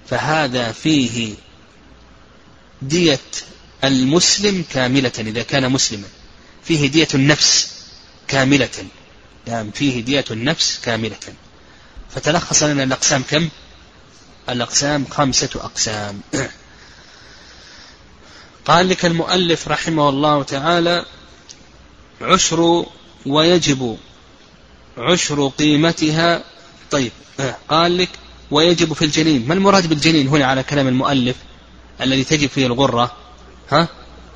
فهذا 0.08 0.72
فيه 0.72 1.36
دية 2.88 3.20
المسلم 3.84 4.64
كاملة 4.74 5.12
إذا 5.20 5.44
كان 5.44 5.72
مسلما. 5.72 6.08
فيه 6.64 6.88
دية 6.88 7.08
النفس 7.14 7.72
كاملة. 8.28 8.70
نعم 9.48 9.72
فيه 9.72 10.02
دية 10.02 10.26
النفس 10.32 10.80
كاملة. 10.84 11.18
فتلخص 12.16 12.64
لنا 12.64 12.84
الأقسام 12.84 13.24
كم؟ 13.30 13.50
الأقسام 14.50 15.06
خمسة 15.06 15.50
أقسام. 15.56 16.22
قال 18.66 18.90
لك 18.90 19.06
المؤلف 19.06 19.68
رحمه 19.68 20.10
الله 20.10 20.44
تعالى 20.44 21.06
عشر 22.22 22.86
ويجب 23.26 23.98
عشر 24.98 25.48
قيمتها. 25.48 26.44
طيب 26.92 27.12
قال 27.70 27.98
لك 27.98 28.10
ويجب 28.52 28.94
في 28.94 29.06
الجنين. 29.06 29.48
ما 29.48 29.54
المراد 29.54 29.90
بالجنين 29.90 30.28
هنا 30.28 30.46
على 30.46 30.64
كلام 30.64 30.88
المؤلف؟ 30.88 31.36
الذي 32.04 32.24
تجب 32.24 32.50
فيه 32.50 32.66
الغرة 32.66 33.12
ها 33.70 33.88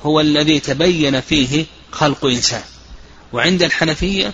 هو 0.02 0.20
الذي 0.20 0.60
تبين 0.60 1.20
فيه 1.20 1.66
خلق 1.92 2.24
إنسان. 2.26 2.62
وعند 3.32 3.62
الحنفية 3.62 4.32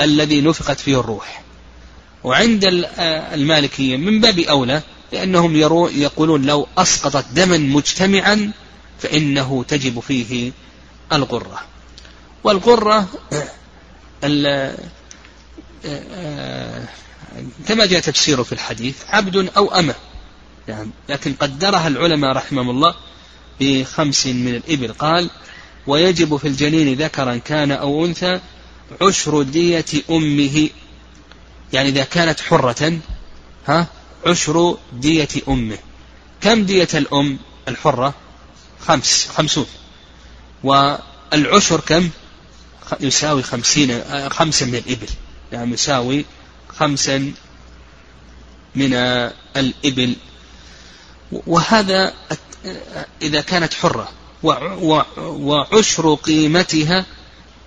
الذي 0.00 0.40
نفخت 0.40 0.80
فيه 0.80 1.00
الروح. 1.00 1.42
وعند 2.24 2.64
المالكية 3.32 3.96
من 3.96 4.20
باب 4.20 4.38
أولى 4.38 4.82
لأنهم 5.12 5.56
يقولون 5.96 6.46
لو 6.46 6.66
أسقطت 6.78 7.26
دما 7.32 7.58
مجتمعا 7.58 8.52
فإنه 8.98 9.64
تجب 9.68 10.00
فيه 10.00 10.52
الغرة. 11.12 11.60
والغرة 12.44 13.08
كما 17.68 17.86
جاء 17.86 18.00
تفسيره 18.00 18.42
في 18.42 18.52
الحديث 18.52 18.96
عبد 19.08 19.50
أو 19.56 19.74
أمة. 19.74 19.94
يعني 20.68 20.90
لكن 21.08 21.32
قدرها 21.34 21.88
العلماء 21.88 22.32
رحمهم 22.32 22.70
الله 22.70 22.94
بخمس 23.60 24.26
من 24.26 24.54
الإبل. 24.54 24.92
قال 24.92 25.30
ويجب 25.86 26.36
في 26.36 26.48
الجنين 26.48 26.98
ذكرا 26.98 27.36
كان 27.36 27.72
أو 27.72 28.04
أنثى 28.04 28.40
عشر 29.02 29.42
دية 29.42 29.84
أمه. 30.10 30.68
يعني 31.72 31.88
إذا 31.88 32.04
كانت 32.04 32.40
حرة 32.40 32.98
ها 33.66 33.86
عشر 34.26 34.78
دية 34.92 35.28
أمه. 35.48 35.78
كم 36.40 36.64
دية 36.64 36.88
الأم 36.94 37.38
الحرة؟ 37.68 38.14
خمس 38.86 39.28
خمسون. 39.28 39.66
والعشر 40.64 41.80
كم؟ 41.80 42.10
يساوي 43.00 43.42
خمسين 43.42 44.02
خمسة 44.30 44.66
من 44.66 44.74
الإبل. 44.74 45.08
يعني 45.52 45.72
يساوي 45.74 46.24
خمسا 46.68 47.32
من 48.74 48.94
الإبل. 49.56 50.16
وهذا 51.32 52.14
إذا 53.22 53.40
كانت 53.40 53.74
حرة. 53.74 54.08
وعشر 55.18 56.14
قيمتها 56.14 57.04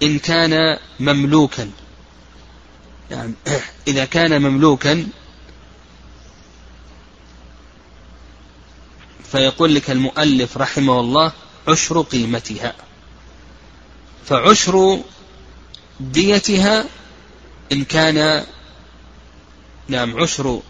إن 0.04 0.20
كان 0.20 0.78
مملوكا. 1.00 1.72
يعني 3.12 3.34
إذا 3.88 4.06
كان 4.06 4.42
مملوكا 4.42 5.08
فيقول 9.32 9.76
لك 9.76 9.92
المؤلف 9.92 10.58
رحمه 10.58 11.00
الله 11.00 11.32
عشر 11.68 12.02
قيمتها. 12.02 12.74
فعشر 14.26 15.02
ديتها 16.00 16.86
إن 17.72 17.84
كان 17.84 18.46
نعم 19.88 20.20
عشر 20.22 20.62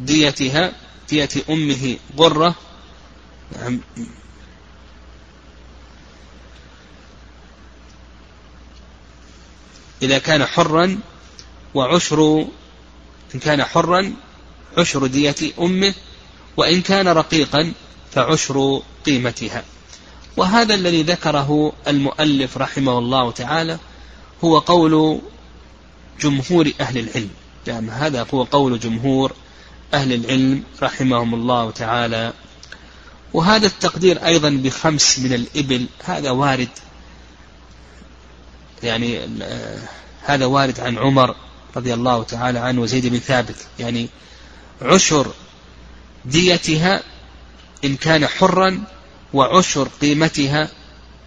ديتها 0.00 0.72
دية 1.08 1.28
أمه 1.50 1.96
غرة. 2.16 2.54
نعم. 3.56 3.80
إذا 10.02 10.18
كان 10.18 10.46
حرا 10.46 11.00
وعشر 11.74 12.46
إن 13.34 13.40
كان 13.40 13.64
حرا 13.64 14.12
عشر 14.78 15.06
دية 15.06 15.36
أمه 15.60 15.94
وإن 16.56 16.82
كان 16.82 17.08
رقيقا 17.08 17.72
فعشر 18.12 18.82
قيمتها. 19.06 19.64
وهذا 20.36 20.74
الذي 20.74 21.02
ذكره 21.02 21.72
المؤلف 21.88 22.56
رحمه 22.58 22.98
الله 22.98 23.30
تعالى 23.30 23.78
هو 24.44 24.58
قول 24.58 25.20
جمهور 26.20 26.72
أهل 26.80 26.98
العلم. 26.98 27.30
يعني 27.66 27.90
هذا 27.90 28.26
هو 28.34 28.42
قول 28.42 28.80
جمهور 28.80 29.32
أهل 29.94 30.12
العلم 30.12 30.62
رحمهم 30.82 31.34
الله 31.34 31.70
تعالى. 31.70 32.32
وهذا 33.32 33.66
التقدير 33.66 34.26
أيضا 34.26 34.50
بخمس 34.50 35.18
من 35.18 35.32
الإبل. 35.32 35.86
هذا 36.04 36.30
وارد 36.30 36.68
يعني 38.82 39.20
هذا 40.22 40.46
وارد 40.46 40.80
عن 40.80 40.98
عمر 40.98 41.34
رضي 41.76 41.94
الله 41.94 42.22
تعالى 42.22 42.58
عنه 42.58 42.80
وزيد 42.80 43.06
بن 43.06 43.18
ثابت. 43.18 43.66
يعني 43.78 44.08
عشر 44.82 45.32
ديتها 46.24 47.02
إن 47.84 47.96
كان 47.96 48.26
حرا 48.26 48.84
وعشر 49.34 49.88
قيمتها 50.00 50.68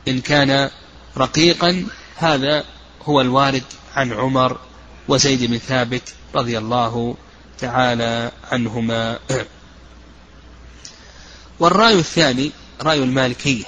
إن 0.07 0.21
كان 0.21 0.69
رقيقا. 1.17 1.85
هذا 2.15 2.63
هو 3.03 3.21
الوارد 3.21 3.63
عن 3.95 4.13
عمر 4.13 4.57
وزيد 5.07 5.43
بن 5.43 5.57
ثابت 5.57 6.13
رضي 6.35 6.57
الله 6.57 7.15
تعالى 7.61 8.31
عنهما. 8.51 9.19
والرأي 11.59 11.99
الثاني 11.99 12.51
رأي 12.81 13.03
المالكية 13.03 13.65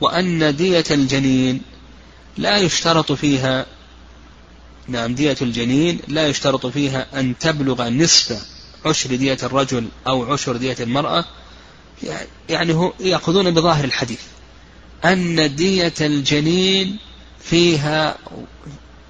وأن 0.00 0.56
دية 0.56 0.84
الجنين 0.90 1.62
لا 2.36 2.58
يشترط 2.58 3.12
فيها 3.12 3.66
نعم 4.88 5.14
دية 5.14 5.36
الجنين 5.42 6.00
لا 6.08 6.28
يشترط 6.28 6.66
فيها 6.66 7.06
أن 7.20 7.38
تبلغ 7.38 7.88
نصف 7.88 8.46
عشر 8.86 9.14
دية 9.14 9.38
الرجل 9.42 9.88
أو 10.06 10.32
عشر 10.32 10.56
دية 10.56 10.76
المرأة 10.80 11.24
يعني 12.48 12.74
هو 12.74 12.92
يأخذون 13.00 13.54
بظاهر 13.54 13.84
الحديث 13.84 14.20
أن 15.04 15.56
دية 15.56 15.94
الجنين 16.00 16.98
فيها 17.40 18.18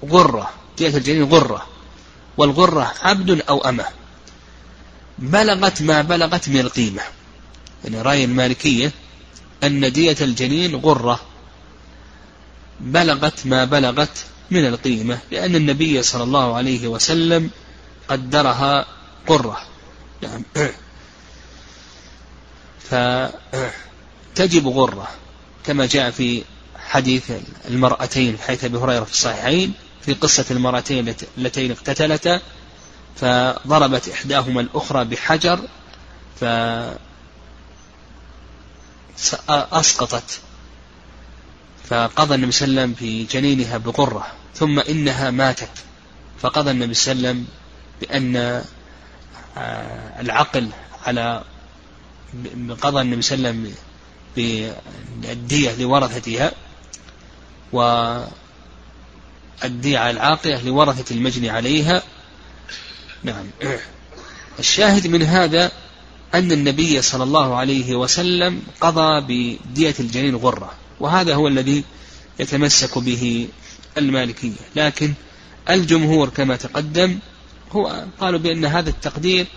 غرة 0.05 0.49
دية 0.77 0.97
الجنين 0.97 1.23
غرة. 1.23 1.76
والغرة 2.37 2.93
عبد 3.01 3.41
أو 3.49 3.69
أمة. 3.69 3.85
بلغت 5.19 5.81
ما 5.81 6.01
بلغت 6.01 6.49
من 6.49 6.59
القيمة. 6.59 7.01
يعني 7.83 8.01
رأي 8.01 8.23
المالكية 8.23 8.91
أن 9.63 9.91
دية 9.91 10.17
الجنين 10.21 10.75
غرة. 10.75 11.19
بلغت 12.79 13.45
ما 13.45 13.65
بلغت 13.65 14.25
من 14.51 14.65
القيمة 14.65 15.19
لأن 15.31 15.55
النبي 15.55 16.03
صلى 16.03 16.23
الله 16.23 16.55
عليه 16.55 16.87
وسلم 16.87 17.49
قدرها 18.07 18.85
قرة 19.27 19.61
نعم. 20.21 20.43
فتجب 22.89 24.67
غرة 24.67 25.07
كما 25.65 25.85
جاء 25.85 26.11
في 26.11 26.43
حديث 26.77 27.31
المرأتين 27.67 28.37
حيث 28.37 28.63
أبي 28.63 28.77
هريرة 28.77 29.03
في 29.03 29.11
الصحيحين 29.11 29.73
في 30.07 30.13
قصة 30.13 30.45
المرأتين 30.51 31.15
اللتين 31.37 31.71
اقتتلتا 31.71 32.41
فضربت 33.15 34.09
إحداهما 34.09 34.61
الأخرى 34.61 35.05
بحجر 35.05 35.59
فأسقطت 39.17 40.39
فقضى 41.89 42.35
النبي 42.35 42.51
صلى 42.51 42.67
الله 42.67 42.81
عليه 42.81 42.91
وسلم 42.91 42.93
في 42.93 43.23
جنينها 43.23 43.77
بغرة 43.77 44.27
ثم 44.55 44.79
إنها 44.79 45.31
ماتت. 45.31 45.69
فقضى 46.39 46.71
النبي 46.71 46.93
صلى 46.93 47.11
الله 47.11 47.29
عليه 47.29 47.39
وسلم 47.39 47.47
بأن 48.01 48.35
آه، 49.57 50.21
العقل 50.21 50.69
على 51.05 51.43
قضى 52.81 53.01
النبي 53.01 53.21
صلى 53.21 53.35
الله 53.37 53.49
عليه 53.49 53.59
وسلم 53.59 53.75
بالدية 54.35 55.75
لورثتها 55.75 56.51
والدية 57.73 58.46
على 59.97 60.11
العاقلة 60.11 60.61
لورثة 60.61 61.15
المجني 61.15 61.49
عليها. 61.49 62.03
نعم. 63.23 63.45
الشاهد 64.59 65.07
من 65.07 65.23
هذا 65.23 65.71
أن 66.33 66.51
النبي 66.51 67.01
صلى 67.01 67.23
الله 67.23 67.55
عليه 67.55 67.95
وسلم 67.95 68.61
قضى 68.81 69.21
بدية 69.21 69.95
الجنين 69.99 70.35
غرة 70.35 70.71
وهذا 70.99 71.35
هو 71.35 71.47
الذي 71.47 71.83
يتمسك 72.39 72.97
به 72.97 73.47
المالكية. 73.97 74.51
لكن 74.75 75.13
الجمهور 75.69 76.29
كما 76.29 76.55
تقدم 76.55 77.19
هو 77.71 78.05
قالوا 78.19 78.39
بأن 78.39 78.65
هذا 78.65 78.89
التقدير 78.89 79.47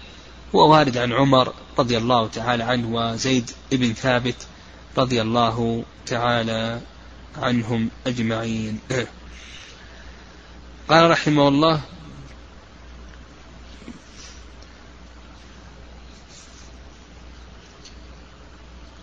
هو 0.55 0.73
وارد 0.73 0.97
عن 0.97 1.13
عمر 1.13 1.53
رضي 1.79 1.99
الله 1.99 2.29
تعالى 2.29 2.65
عنه 2.65 2.95
وزيد 2.95 3.51
بن 3.73 3.93
ثابت 3.95 4.37
رضي 4.99 5.23
الله 5.23 5.85
تعالى 6.07 6.81
عنهم 7.37 7.91
أجمعين. 8.07 8.79
قال 10.91 11.11
رحمه 11.11 11.49
الله 11.49 11.81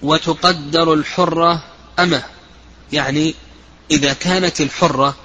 وتقدر 0.01 0.93
الحرة 0.93 1.63
أمه. 1.99 2.23
يعني 2.93 3.35
إذا 3.91 4.13
كانت 4.13 4.61
الحرة 4.61 5.15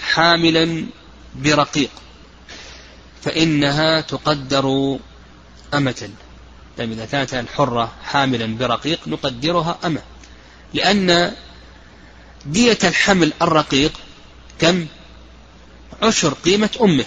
حاملا 0.00 0.86
برقيق 1.34 1.90
فإنها 3.22 4.00
تقدر 4.00 4.98
أمة. 5.74 6.10
طيب 6.78 6.92
إذا 6.92 7.04
كانت 7.04 7.34
الحرة 7.34 7.92
حاملا 8.04 8.56
برقيق 8.56 9.08
نقدرها 9.08 9.78
أمة. 9.84 10.02
لأن 10.74 11.32
دية 12.46 12.78
الحمل 12.84 13.32
الرقيق 13.42 13.92
كم؟ 14.58 14.86
عشر 16.02 16.34
قيمة 16.34 16.70
أمه. 16.80 17.04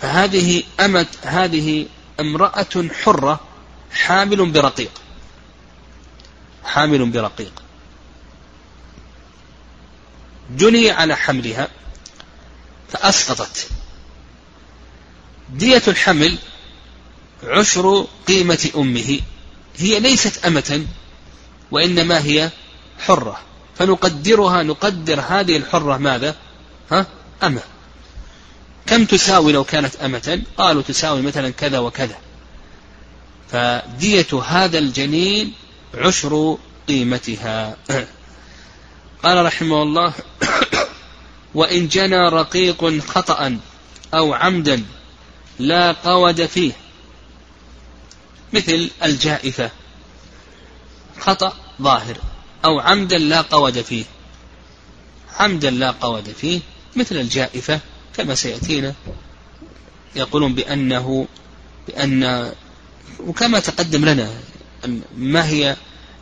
فهذه 0.00 0.62
أمة 0.80 1.06
هذه 1.22 1.86
امرأة 2.20 2.88
حرة 3.04 3.40
حامل 3.92 4.50
برقيق. 4.50 4.90
حامل 6.64 7.10
برقيق. 7.10 7.62
جني 10.50 10.90
على 10.90 11.16
حملها 11.16 11.68
فأسقطت. 12.92 13.68
دية 15.52 15.82
الحمل 15.88 16.38
عشر 17.44 18.06
قيمة 18.28 18.70
أمه. 18.76 19.20
هي 19.76 20.00
ليست 20.00 20.46
أمة 20.46 20.86
وإنما 21.70 22.24
هي 22.24 22.50
حرة. 22.98 23.40
فنقدرها 23.78 24.62
نقدر 24.62 25.20
هذه 25.20 25.56
الحرة 25.56 25.96
ماذا؟ 25.96 26.36
ها؟ 26.92 27.06
أمة. 27.42 27.62
كم 28.86 29.04
تساوي 29.04 29.52
لو 29.52 29.64
كانت 29.64 29.96
أمة؟ 29.96 30.42
قالوا 30.56 30.82
تساوي 30.82 31.22
مثلا 31.22 31.50
كذا 31.50 31.78
وكذا. 31.78 32.16
فدية 33.50 34.42
هذا 34.46 34.78
الجنين 34.78 35.52
عشر 35.94 36.58
قيمتها. 36.88 37.76
قال 39.22 39.44
رحمه 39.44 39.82
الله 39.82 40.14
وإن 41.54 41.88
جنى 41.88 42.28
رقيق 42.28 42.98
خطأ 42.98 43.58
أو 44.14 44.34
عمدا 44.34 44.84
لا 45.58 45.92
قود 45.92 46.46
فيه. 46.46 46.72
مثل 48.52 48.90
الجائفة. 49.04 49.70
خطأ 51.20 51.52
ظاهر. 51.82 52.16
أو 52.64 52.80
عمدا 52.80 53.18
لا 53.18 53.40
قود 53.40 53.80
فيه. 53.80 54.04
عمدا 55.38 55.70
لا 55.70 55.90
قود 55.90 56.32
فيه 56.40 56.60
مثل 56.96 57.16
الجائفة 57.16 57.80
كما 58.16 58.34
سيأتينا. 58.34 58.94
يقولون 60.16 60.54
بأنه 60.54 61.26
بأن 61.88 62.52
وكما 63.20 63.60
تقدم 63.60 64.04
لنا 64.04 64.30
ما 65.16 65.46
هي 65.46 65.76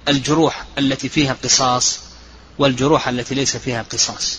الجروح 0.08 0.64
التي 0.78 1.08
فيها 1.08 1.36
قصاص 1.44 2.00
والجروح 2.58 3.08
التي 3.08 3.34
ليس 3.34 3.56
فيها 3.56 3.82
قصاص. 3.82 4.38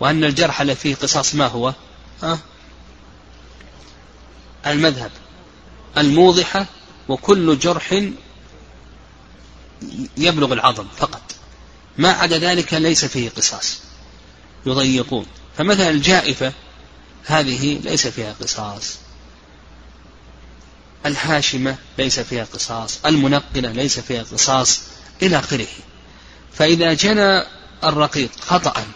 وأن 0.00 0.24
الجرح 0.24 0.60
الذي 0.60 0.76
فيه 0.76 0.94
قصاص 0.94 1.34
ما 1.34 1.46
هو؟ 1.46 1.74
ها؟ 2.22 2.38
المذهب 4.66 5.10
الموضحة 5.98 6.66
وكل 7.08 7.58
جرح 7.58 8.04
يبلغ 10.16 10.52
العظم 10.52 10.86
فقط. 10.96 11.22
ما 11.98 12.12
عدا 12.12 12.38
ذلك 12.38 12.74
ليس 12.74 13.04
فيه 13.04 13.30
قصاص 13.30 13.78
يضيقون. 14.66 15.26
فمثلا 15.58 15.90
الجائفة 15.90 16.52
هذه 17.26 17.78
ليس 17.78 18.06
فيها 18.06 18.34
قصاص. 18.40 18.98
الهاشمة 21.06 21.76
ليس 21.98 22.20
فيها 22.20 22.44
قصاص. 22.44 22.98
المنقلة 23.06 23.72
ليس 23.72 24.00
فيها 24.00 24.22
قصاص 24.22 24.80
إلى 25.22 25.38
آخره. 25.38 25.66
فإذا 26.52 26.94
جنى 26.94 27.42
الرقيق 27.84 28.30
خطأ 28.40 28.86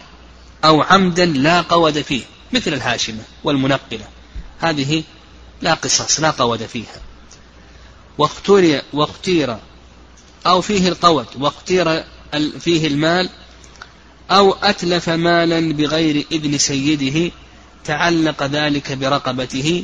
أو 0.65 0.81
عمدا 0.81 1.25
لا 1.25 1.61
قود 1.61 2.01
فيه 2.01 2.23
مثل 2.53 2.73
الهاشمة 2.73 3.23
والمنقلة 3.43 4.07
هذه 4.59 5.03
لا 5.61 5.73
قصاص 5.73 6.19
لا 6.19 6.31
قود 6.31 6.65
فيها. 6.65 7.01
واختير 8.17 8.83
واختير 8.93 9.57
أو 10.45 10.61
فيه 10.61 10.87
القود 10.87 11.25
واختير 11.39 12.03
فيه 12.59 12.87
المال 12.87 13.29
أو 14.31 14.53
أتلف 14.53 15.09
مالا 15.09 15.73
بغير 15.73 16.25
إذن 16.31 16.57
سيده 16.57 17.31
تعلق 17.85 18.43
ذلك 18.43 18.91
برقبته 18.91 19.83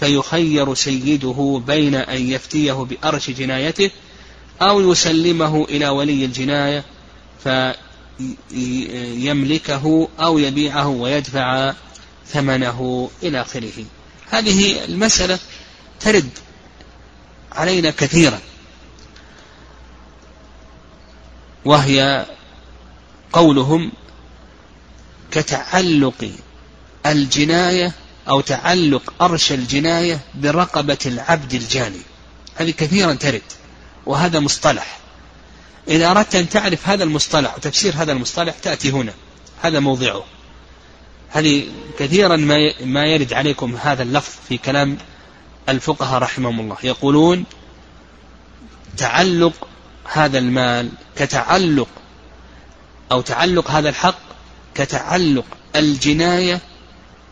فيخير 0.00 0.74
سيده 0.74 1.62
بين 1.66 1.94
أن 1.94 2.30
يفتيه 2.30 2.72
بأرش 2.72 3.30
جنايته 3.30 3.90
أو 4.62 4.92
يسلمه 4.92 5.64
إلى 5.64 5.88
ولي 5.88 6.24
الجناية 6.24 6.84
فيملكه 8.50 10.08
أو 10.20 10.38
يبيعه 10.38 10.88
ويدفع 10.88 11.74
ثمنه 12.26 13.10
إلى 13.22 13.40
آخره. 13.40 13.84
هذه 14.30 14.84
المسألة 14.84 15.38
ترد 16.00 16.30
علينا 17.52 17.90
كثيرا. 17.90 18.40
وهي 21.68 22.26
قولهم 23.32 23.92
كتعلق 25.30 26.30
الجناية 27.06 27.92
أو 28.28 28.40
تعلق 28.40 29.22
أرش 29.22 29.52
الجناية 29.52 30.20
برقبة 30.34 30.98
العبد 31.06 31.54
الجاني. 31.54 32.00
هذه 32.56 32.70
كثيرا 32.70 33.14
ترد 33.14 33.42
وهذا 34.06 34.40
مصطلح. 34.40 34.98
إذا 35.88 36.10
أردت 36.10 36.34
أن 36.34 36.48
تعرف 36.48 36.88
هذا 36.88 37.04
المصطلح 37.04 37.56
وتفسير 37.56 37.94
هذا 37.96 38.12
المصطلح 38.12 38.54
تأتي 38.62 38.90
هنا. 38.90 39.12
هذا 39.62 39.80
موضعه. 39.80 40.24
هذه 41.30 41.66
كثيرا 41.98 42.36
ما 42.84 43.06
يرد 43.06 43.32
عليكم 43.32 43.76
هذا 43.76 44.02
اللفظ 44.02 44.32
في 44.48 44.58
كلام 44.58 44.98
الفقهاء 45.68 46.22
رحمهم 46.22 46.60
الله. 46.60 46.76
يقولون 46.82 47.44
تعلق 48.96 49.68
هذا 50.12 50.38
المال 50.38 50.88
كتعلق 51.16 51.88
أو 53.12 53.20
تعلق 53.20 53.70
هذا 53.70 53.88
الحق 53.88 54.18
كتعلق 54.74 55.44
الجناية 55.76 56.60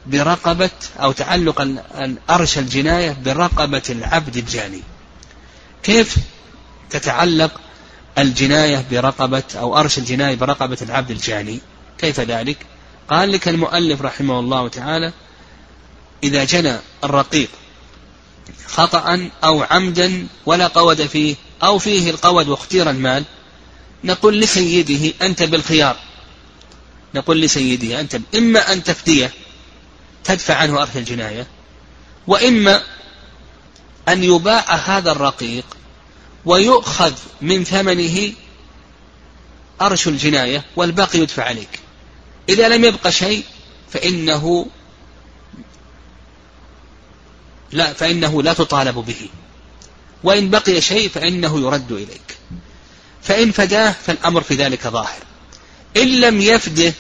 برقبة 0.07 0.71
أو 1.01 1.13
تعلق 1.13 1.69
أرش 2.31 2.59
الجناية 2.59 3.17
برقبة 3.25 3.83
العبد 3.91 4.37
الجاني. 4.37 4.83
كيف 5.83 6.17
تتعلق 6.91 7.61
الجناية 8.19 8.85
برقبة 8.91 9.43
أو 9.55 9.79
أرش 9.79 9.99
الجناية 9.99 10.37
برقبة 10.37 10.79
العبد 10.83 11.11
الجاني؟ 11.11 11.61
كيف 11.99 12.21
ذلك؟ 12.21 12.57
قال 13.11 13.33
لك 13.33 13.49
المؤلف 13.49 14.03
رحمه 14.03 14.41
الله 14.41 14.69
تعالى 14.69 15.13
إذا 16.25 16.45
جنى 16.45 16.77
الرقيق 17.05 17.49
خطأ 18.67 19.29
أو 19.45 19.63
عمدا 19.63 20.27
ولا 20.47 20.67
قود 20.67 21.07
فيه 21.07 21.37
أو 21.63 21.79
فيه 21.79 22.11
القود 22.11 22.49
واختير 22.49 22.91
المال 22.91 23.25
نقول 24.05 24.41
لسيده 24.41 25.15
أنت 25.23 25.43
بالخيار. 25.43 25.97
نقول 27.15 27.41
لسيده 27.41 28.01
أنت 28.01 28.21
إما 28.35 28.73
أن 28.73 28.85
تفديه 28.85 29.33
تدفع 30.25 30.55
عنه 30.55 30.83
أرث 30.83 30.97
الجناية 30.97 31.47
وإما 32.27 32.83
أن 34.09 34.25
يباع 34.25 34.75
هذا 34.75 35.13
الرقيق 35.13 35.65
ويؤخذ 36.45 37.13
من 37.41 37.65
ثمنه 37.65 38.33
أرش 39.81 40.09
الجناية 40.09 40.65
والباقي 40.77 41.19
يدفع 41.19 41.45
عليك. 41.45 41.81
إذا 42.49 42.69
لم 42.69 42.85
يبق 42.85 43.09
شيء 43.09 43.45
فإنه 43.91 44.67
لا 47.73 47.93
فإنه 47.93 48.43
لا 48.43 48.53
تطالب 48.53 48.95
به. 48.95 49.29
وإن 50.25 50.51
بقي 50.51 50.81
شيء 50.81 51.09
فإنه 51.09 51.61
يرد 51.61 51.93
إليك. 51.93 52.37
فإن 53.23 53.53
فداه 53.53 53.95
فالأمر 54.07 54.41
في 54.41 54.55
ذلك 54.55 54.89
ظاهر. 54.89 55.23
إن 55.97 56.21
لم 56.21 56.41
يفده 56.41 56.95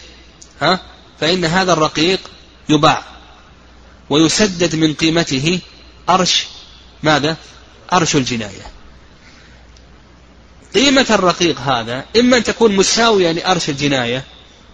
ها 0.62 0.80
فإن 1.20 1.44
هذا 1.44 1.72
الرقيق 1.72 2.20
يباع 2.68 3.02
ويسدد 4.10 4.76
من 4.76 4.94
قيمته 4.94 5.58
أرش 6.08 6.46
ماذا؟ 7.02 7.36
أرش 7.92 8.16
الجناية. 8.16 8.66
قيمة 10.74 11.06
الرقيق 11.10 11.60
هذا 11.60 12.04
إما 12.16 12.36
أن 12.36 12.44
تكون 12.44 12.76
مساوية 12.76 13.32
لأرش 13.32 13.68
الجناية 13.68 14.24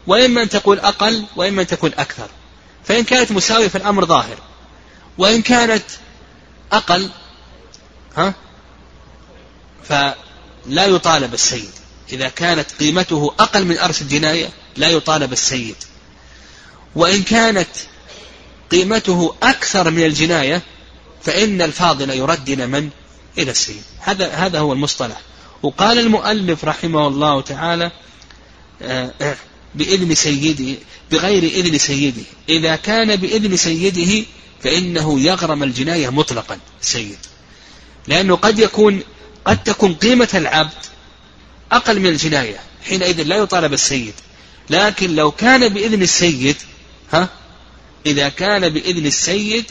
وإما 0.07 0.43
أن 0.43 0.49
تكون 0.49 0.79
أقل 0.79 1.25
وإما 1.37 1.63
أن 1.63 1.67
تكون 1.67 1.91
أكثر. 1.99 2.29
فإن 2.85 3.05
كانت 3.05 3.33
مساوية 3.33 3.69
فالأمر 3.69 4.05
ظاهر. 4.05 4.39
وإن 5.19 5.43
كانت 5.43 5.85
أقل 6.73 7.11
ها؟ 8.17 8.35
فلا 9.85 10.87
يطالب 10.87 11.35
السيد. 11.35 11.71
إذا 12.13 12.29
كانت 12.29 12.73
قيمته 12.81 13.35
أقل 13.39 13.65
من 13.65 13.79
أرش 13.79 14.03
الجناية 14.03 14.49
لا 14.77 14.89
يطالب 14.89 15.33
السيد. 15.33 15.77
وإن 16.97 17.23
كانت 17.23 17.69
قيمته 18.71 19.35
أكثر 19.43 19.91
من 19.91 20.05
الجناية 20.05 20.63
فإن 21.23 21.63
الفاضل 21.63 22.11
يرد 22.11 22.49
إلى 22.49 22.67
من؟ 22.67 22.91
إلى 23.39 23.51
السيد. 23.51 23.83
هذا 24.01 24.31
هذا 24.33 24.59
هو 24.59 24.73
المصطلح. 24.73 25.21
وقال 25.63 25.99
المؤلف 25.99 26.65
رحمه 26.65 27.07
الله 27.09 27.41
تعالى 27.41 27.91
آه، 28.83 29.13
آه، 29.21 29.37
بإذن 29.75 30.15
سيده 30.15 30.79
بغير 31.11 31.43
إذن 31.43 31.79
سيده. 31.79 32.23
إذا 32.49 32.77
كان 32.77 33.17
بإذن 33.17 33.57
سيده 33.57 34.27
فإنه 34.63 35.21
يغرم 35.21 35.63
الجناية 35.63 36.09
مطلقا 36.09 36.59
سيد. 36.81 37.19
لأنه 38.07 38.37
قد 38.37 38.59
يكون 38.59 39.03
قد 39.45 39.63
تكون 39.63 39.95
قيمة 39.95 40.29
العبد 40.35 40.73
أقل 41.73 42.01
من 42.01 42.07
الجناية 42.07 42.61
حينئذ 42.85 43.23
لا 43.23 43.37
يطالب 43.37 43.73
السيد. 43.73 44.15
لكن 44.71 45.15
لو 45.15 45.31
كان 45.31 45.69
بإذن 45.69 46.03
السيد 46.03 46.57
ها؟ 47.13 47.29
إذا 48.07 48.29
كان 48.29 48.69
بإذن 48.69 49.07
السيد 49.07 49.65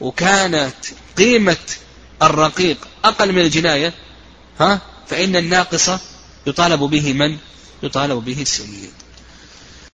وكانت 0.00 0.74
قيمة 1.18 1.56
الرقيق 2.22 2.76
أقل 3.04 3.32
من 3.32 3.38
الجناية 3.38 3.94
ها؟ 4.60 4.80
فإن 5.06 5.36
الناقصة 5.36 6.00
يطالب 6.46 6.80
به 6.80 7.12
من؟ 7.12 7.36
يطالب 7.82 8.24
به 8.24 8.42
السيد. 8.42 8.92